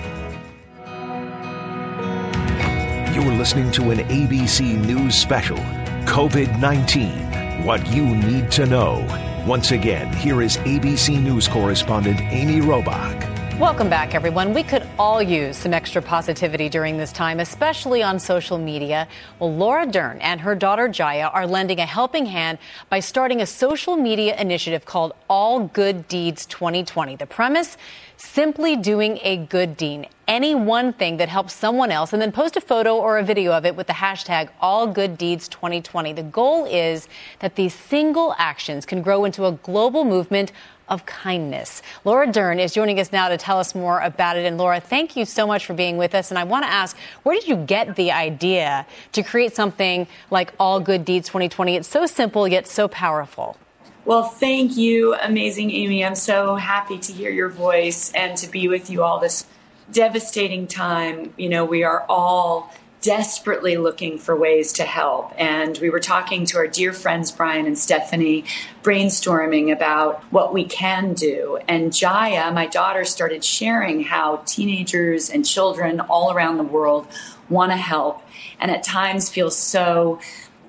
You're 3.12 3.34
listening 3.34 3.72
to 3.72 3.90
an 3.90 3.98
ABC 4.08 4.76
News 4.86 5.16
special 5.16 5.58
COVID 6.06 6.60
19 6.60 7.64
What 7.64 7.84
You 7.92 8.04
Need 8.04 8.52
to 8.52 8.66
Know. 8.66 9.44
Once 9.44 9.72
again, 9.72 10.12
here 10.12 10.40
is 10.40 10.56
ABC 10.58 11.20
News 11.20 11.48
correspondent 11.48 12.20
Amy 12.20 12.60
Robach. 12.60 13.39
Welcome 13.60 13.90
back, 13.90 14.14
everyone. 14.14 14.54
We 14.54 14.62
could 14.62 14.88
all 14.98 15.20
use 15.22 15.54
some 15.54 15.74
extra 15.74 16.00
positivity 16.00 16.70
during 16.70 16.96
this 16.96 17.12
time, 17.12 17.40
especially 17.40 18.02
on 18.02 18.18
social 18.18 18.56
media. 18.56 19.06
Well, 19.38 19.54
Laura 19.54 19.84
Dern 19.84 20.16
and 20.22 20.40
her 20.40 20.54
daughter 20.54 20.88
Jaya 20.88 21.26
are 21.26 21.46
lending 21.46 21.78
a 21.78 21.84
helping 21.84 22.24
hand 22.24 22.56
by 22.88 23.00
starting 23.00 23.42
a 23.42 23.46
social 23.46 23.96
media 23.96 24.34
initiative 24.40 24.86
called 24.86 25.12
All 25.28 25.68
Good 25.68 26.08
Deeds 26.08 26.46
2020. 26.46 27.16
The 27.16 27.26
premise 27.26 27.76
simply 28.16 28.76
doing 28.76 29.18
a 29.22 29.36
good 29.36 29.76
deed, 29.76 30.08
any 30.26 30.54
one 30.54 30.94
thing 30.94 31.18
that 31.18 31.28
helps 31.28 31.52
someone 31.52 31.90
else, 31.90 32.14
and 32.14 32.22
then 32.22 32.32
post 32.32 32.56
a 32.56 32.62
photo 32.62 32.96
or 32.96 33.18
a 33.18 33.22
video 33.22 33.52
of 33.52 33.66
it 33.66 33.76
with 33.76 33.88
the 33.88 33.92
hashtag 33.92 34.48
AllGoodDeeds2020. 34.62 36.16
The 36.16 36.22
goal 36.22 36.64
is 36.64 37.08
that 37.40 37.56
these 37.56 37.74
single 37.74 38.34
actions 38.38 38.86
can 38.86 39.02
grow 39.02 39.26
into 39.26 39.44
a 39.44 39.52
global 39.52 40.04
movement 40.04 40.50
of 40.90 41.06
kindness. 41.06 41.80
Laura 42.04 42.30
Dern 42.30 42.58
is 42.58 42.74
joining 42.74 43.00
us 43.00 43.12
now 43.12 43.28
to 43.28 43.38
tell 43.38 43.58
us 43.58 43.74
more 43.74 44.00
about 44.00 44.36
it. 44.36 44.44
And 44.44 44.58
Laura, 44.58 44.80
thank 44.80 45.16
you 45.16 45.24
so 45.24 45.46
much 45.46 45.64
for 45.64 45.72
being 45.72 45.96
with 45.96 46.14
us. 46.14 46.30
And 46.30 46.38
I 46.38 46.44
want 46.44 46.64
to 46.64 46.70
ask, 46.70 46.96
where 47.22 47.34
did 47.34 47.48
you 47.48 47.56
get 47.56 47.96
the 47.96 48.10
idea 48.10 48.86
to 49.12 49.22
create 49.22 49.54
something 49.54 50.06
like 50.30 50.52
All 50.58 50.80
Good 50.80 51.04
Deeds 51.04 51.28
2020? 51.28 51.76
It's 51.76 51.88
so 51.88 52.04
simple 52.06 52.46
yet 52.46 52.66
so 52.66 52.88
powerful. 52.88 53.56
Well, 54.04 54.24
thank 54.24 54.76
you, 54.76 55.14
amazing 55.14 55.70
Amy. 55.70 56.04
I'm 56.04 56.14
so 56.14 56.56
happy 56.56 56.98
to 56.98 57.12
hear 57.12 57.30
your 57.30 57.50
voice 57.50 58.10
and 58.12 58.36
to 58.38 58.50
be 58.50 58.66
with 58.66 58.90
you 58.90 59.02
all 59.04 59.20
this 59.20 59.46
devastating 59.92 60.66
time. 60.66 61.32
You 61.36 61.48
know, 61.48 61.64
we 61.64 61.84
are 61.84 62.04
all 62.08 62.74
desperately 63.00 63.76
looking 63.76 64.18
for 64.18 64.36
ways 64.36 64.72
to 64.74 64.84
help. 64.84 65.32
And 65.38 65.78
we 65.78 65.90
were 65.90 66.00
talking 66.00 66.44
to 66.46 66.58
our 66.58 66.66
dear 66.66 66.92
friends, 66.92 67.32
Brian 67.32 67.66
and 67.66 67.78
Stephanie, 67.78 68.44
brainstorming 68.82 69.72
about 69.72 70.22
what 70.24 70.52
we 70.52 70.64
can 70.64 71.14
do. 71.14 71.58
And 71.66 71.94
Jaya, 71.94 72.52
my 72.52 72.66
daughter, 72.66 73.04
started 73.04 73.44
sharing 73.44 74.02
how 74.04 74.42
teenagers 74.46 75.30
and 75.30 75.46
children 75.46 76.00
all 76.00 76.32
around 76.32 76.58
the 76.58 76.64
world 76.64 77.06
want 77.48 77.72
to 77.72 77.76
help 77.76 78.22
and 78.60 78.70
at 78.70 78.82
times 78.82 79.30
feel 79.30 79.50
so 79.50 80.20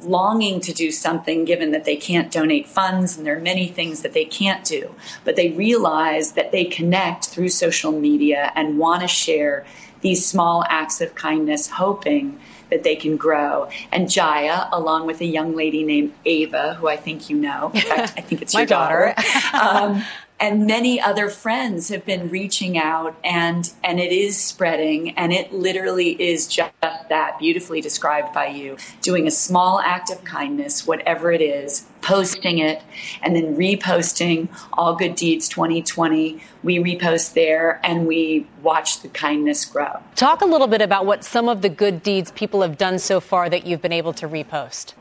longing 0.03 0.59
to 0.61 0.73
do 0.73 0.91
something 0.91 1.45
given 1.45 1.71
that 1.71 1.85
they 1.85 1.95
can't 1.95 2.31
donate 2.31 2.67
funds 2.67 3.17
and 3.17 3.25
there 3.25 3.37
are 3.37 3.41
many 3.41 3.67
things 3.67 4.01
that 4.01 4.13
they 4.13 4.25
can't 4.25 4.65
do. 4.65 4.93
But 5.23 5.35
they 5.35 5.49
realize 5.49 6.31
that 6.31 6.51
they 6.51 6.65
connect 6.65 7.27
through 7.27 7.49
social 7.49 7.91
media 7.91 8.51
and 8.55 8.79
want 8.79 9.01
to 9.01 9.07
share 9.07 9.65
these 10.01 10.25
small 10.25 10.63
acts 10.69 11.01
of 11.01 11.15
kindness, 11.15 11.69
hoping 11.69 12.39
that 12.69 12.83
they 12.83 12.95
can 12.95 13.17
grow. 13.17 13.69
And 13.91 14.09
Jaya, 14.09 14.67
along 14.71 15.05
with 15.05 15.21
a 15.21 15.25
young 15.25 15.55
lady 15.55 15.83
named 15.83 16.13
Ava, 16.25 16.75
who 16.75 16.87
I 16.87 16.95
think 16.97 17.29
you 17.29 17.37
know, 17.37 17.71
in 17.73 17.81
fact, 17.81 18.13
I 18.17 18.21
think 18.21 18.41
it's 18.41 18.53
your 18.55 18.65
daughter, 18.65 19.13
um, 19.53 20.03
and 20.41 20.65
many 20.65 20.99
other 20.99 21.29
friends 21.29 21.89
have 21.89 22.03
been 22.03 22.29
reaching 22.29 22.77
out 22.77 23.15
and 23.23 23.71
and 23.83 23.99
it 23.99 24.11
is 24.11 24.35
spreading 24.35 25.11
and 25.11 25.31
it 25.31 25.53
literally 25.53 26.19
is 26.21 26.47
just 26.47 26.73
that 26.81 27.37
beautifully 27.39 27.79
described 27.79 28.33
by 28.33 28.47
you 28.47 28.75
doing 29.01 29.27
a 29.27 29.31
small 29.31 29.79
act 29.79 30.09
of 30.09 30.23
kindness 30.23 30.87
whatever 30.87 31.31
it 31.31 31.41
is 31.41 31.85
posting 32.01 32.59
it 32.59 32.81
and 33.21 33.35
then 33.35 33.55
reposting 33.55 34.47
all 34.73 34.95
good 34.95 35.15
deeds 35.15 35.47
2020 35.49 36.41
we 36.63 36.77
repost 36.77 37.33
there 37.33 37.79
and 37.83 38.07
we 38.07 38.45
watch 38.61 39.01
the 39.01 39.07
kindness 39.09 39.65
grow 39.65 39.99
Talk 40.15 40.41
a 40.41 40.45
little 40.45 40.67
bit 40.67 40.81
about 40.81 41.05
what 41.05 41.23
some 41.23 41.49
of 41.49 41.61
the 41.61 41.69
good 41.69 42.03
deeds 42.03 42.31
people 42.31 42.61
have 42.61 42.77
done 42.77 42.99
so 42.99 43.19
far 43.19 43.49
that 43.49 43.65
you've 43.65 43.81
been 43.81 43.91
able 43.91 44.13
to 44.13 44.27
repost. 44.27 44.93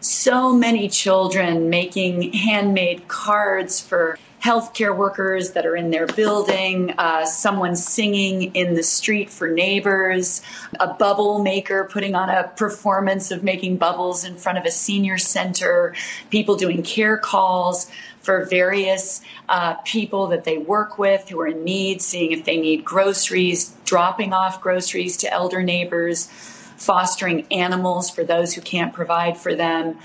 so 0.00 0.52
many 0.52 0.88
children 0.88 1.70
making 1.70 2.32
handmade 2.32 3.08
cards 3.08 3.80
for 3.80 4.18
healthcare 4.44 4.94
workers 4.94 5.52
that 5.52 5.64
are 5.64 5.74
in 5.74 5.90
their 5.90 6.06
building, 6.06 6.92
uh, 6.98 7.24
someone 7.24 7.74
singing 7.74 8.54
in 8.54 8.74
the 8.74 8.82
street 8.82 9.30
for 9.30 9.48
neighbors, 9.48 10.42
a 10.78 10.92
bubble 10.92 11.42
maker 11.42 11.88
putting 11.90 12.14
on 12.14 12.28
a 12.28 12.46
performance 12.48 13.30
of 13.30 13.42
making 13.42 13.78
bubbles 13.78 14.22
in 14.22 14.36
front 14.36 14.58
of 14.58 14.66
a 14.66 14.70
senior 14.70 15.16
center, 15.16 15.94
people 16.28 16.56
doing 16.56 16.82
care 16.82 17.16
calls 17.16 17.90
for 18.20 18.44
various 18.44 19.22
uh, 19.48 19.76
people 19.76 20.26
that 20.26 20.44
they 20.44 20.58
work 20.58 20.98
with 20.98 21.26
who 21.30 21.40
are 21.40 21.46
in 21.48 21.64
need, 21.64 22.02
seeing 22.02 22.30
if 22.30 22.44
they 22.44 22.58
need 22.58 22.84
groceries, 22.84 23.74
dropping 23.86 24.34
off 24.34 24.60
groceries 24.60 25.16
to 25.16 25.32
elder 25.32 25.62
neighbors 25.62 26.28
fostering 26.76 27.46
animals 27.50 28.10
for 28.10 28.24
those 28.24 28.52
who 28.54 28.60
can't 28.60 28.92
provide 28.92 29.38
for 29.38 29.54
them, 29.54 29.98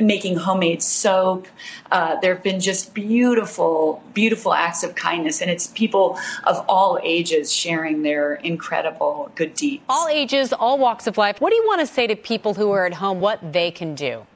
making 0.00 0.36
homemade 0.36 0.82
soap. 0.82 1.46
Uh, 1.90 2.18
there 2.20 2.34
have 2.34 2.42
been 2.42 2.60
just 2.60 2.94
beautiful, 2.94 4.02
beautiful 4.14 4.52
acts 4.52 4.82
of 4.82 4.94
kindness, 4.94 5.40
and 5.40 5.50
it's 5.50 5.66
people 5.68 6.18
of 6.44 6.64
all 6.68 6.98
ages 7.02 7.52
sharing 7.52 8.02
their 8.02 8.34
incredible 8.36 9.30
good 9.34 9.54
deeds. 9.54 9.82
All 9.88 10.08
ages, 10.08 10.52
all 10.52 10.78
walks 10.78 11.06
of 11.06 11.18
life. 11.18 11.40
What 11.40 11.50
do 11.50 11.56
you 11.56 11.64
want 11.66 11.80
to 11.80 11.86
say 11.86 12.06
to 12.06 12.16
people 12.16 12.54
who 12.54 12.70
are 12.72 12.86
at 12.86 12.94
home 12.94 13.20
what 13.20 13.52
they 13.52 13.70
can 13.70 13.94
do? 13.94 14.26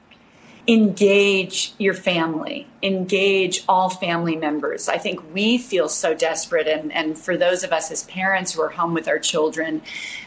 engage 0.67 1.73
your 1.79 1.93
family, 1.93 2.67
engage 2.83 3.63
all 3.67 3.89
family 3.89 4.35
members. 4.35 4.87
I 4.87 4.97
think 4.97 5.33
we 5.33 5.57
feel 5.57 5.89
so 5.89 6.13
desperate, 6.13 6.67
and, 6.67 6.91
and 6.93 7.17
for 7.17 7.35
those 7.35 7.63
of 7.63 7.73
us 7.73 7.91
as 7.91 8.03
parents 8.03 8.53
who 8.53 8.61
are 8.61 8.69
home 8.69 8.93
with 8.93 9.07
our 9.07 9.19
children, 9.19 9.81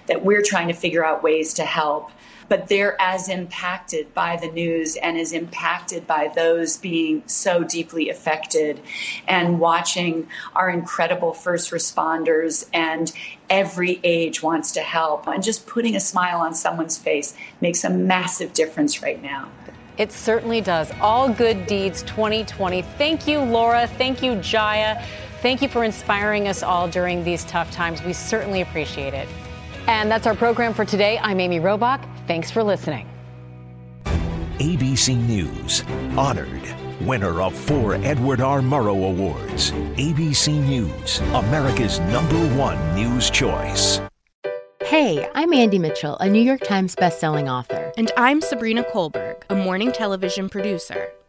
that 0.07 0.25
we're 0.25 0.43
trying 0.43 0.69
to 0.69 0.75
figure 0.75 1.05
out 1.05 1.23
ways 1.23 1.55
to 1.55 1.65
help. 1.65 2.11
But 2.49 2.69
they're 2.69 3.01
as 3.01 3.29
impacted 3.29 4.13
by 4.15 4.37
the 4.37 4.49
news 4.49 4.97
and 4.97 5.17
as 5.17 5.33
impacted 5.33 6.07
by 6.07 6.31
those 6.35 6.77
being 6.77 7.23
so 7.27 7.65
deeply 7.65 8.11
affected 8.11 8.81
and 9.27 9.61
watching 9.61 10.29
our 10.55 10.71
incredible 10.71 11.33
first 11.33 11.71
responders 11.71 12.69
and 12.73 13.13
every 13.51 14.01
age 14.05 14.43
wants 14.43 14.73
to 14.73 14.81
help. 14.81 15.27
And 15.27 15.43
just 15.43 15.67
putting 15.67 15.97
a 15.97 16.01
smile 16.01 16.41
on 16.41 16.55
someone's 16.55 16.99
face 16.99 17.35
makes 17.61 17.85
a 17.85 17.91
massive 17.91 18.53
difference 18.53 19.03
right 19.03 19.23
now. 19.23 19.49
It 19.97 20.11
certainly 20.11 20.61
does. 20.61 20.91
All 21.01 21.29
Good 21.29 21.67
Deeds 21.67 22.03
2020. 22.03 22.83
Thank 22.83 23.29
you, 23.29 23.39
Laura. 23.39 23.87
Thank 23.87 24.23
you, 24.23 24.37
Jaya. 24.37 25.05
Thank 25.41 25.63
you 25.63 25.69
for 25.69 25.85
inspiring 25.85 26.49
us 26.49 26.63
all 26.63 26.89
during 26.89 27.23
these 27.23 27.45
tough 27.45 27.71
times. 27.71 28.03
We 28.03 28.13
certainly 28.13 28.63
appreciate 28.63 29.15
it. 29.15 29.29
And 29.87 30.11
that's 30.11 30.27
our 30.27 30.35
program 30.35 30.75
for 30.75 30.85
today. 30.85 31.19
I'm 31.23 31.39
Amy 31.39 31.61
Robach. 31.61 32.03
Thanks 32.27 32.51
for 32.51 32.63
listening. 32.63 33.07
ABC 34.59 35.17
News, 35.29 35.83
honored. 36.17 36.63
Winner 37.01 37.43
of 37.43 37.55
four 37.55 37.97
Edward 37.97 38.41
R. 38.41 38.61
Murrow 38.61 39.09
Awards. 39.11 39.73
ABC 39.97 40.53
News, 40.65 41.19
America's 41.35 42.01
number 42.01 42.39
one 42.57 42.79
news 42.95 43.31
choice. 43.31 44.01
Hey, 44.85 45.29
I'm 45.35 45.53
Andie 45.53 45.79
Mitchell, 45.81 46.17
a 46.19 46.29
New 46.29 46.43
York 46.43 46.61
Times 46.61 46.95
bestselling 46.95 47.51
author. 47.51 47.93
And 47.97 48.13
I'm 48.17 48.41
Sabrina 48.41 48.85
Kohlberg, 48.85 49.43
a 49.51 49.55
morning 49.55 49.93
television 49.93 50.49
producer. 50.49 51.11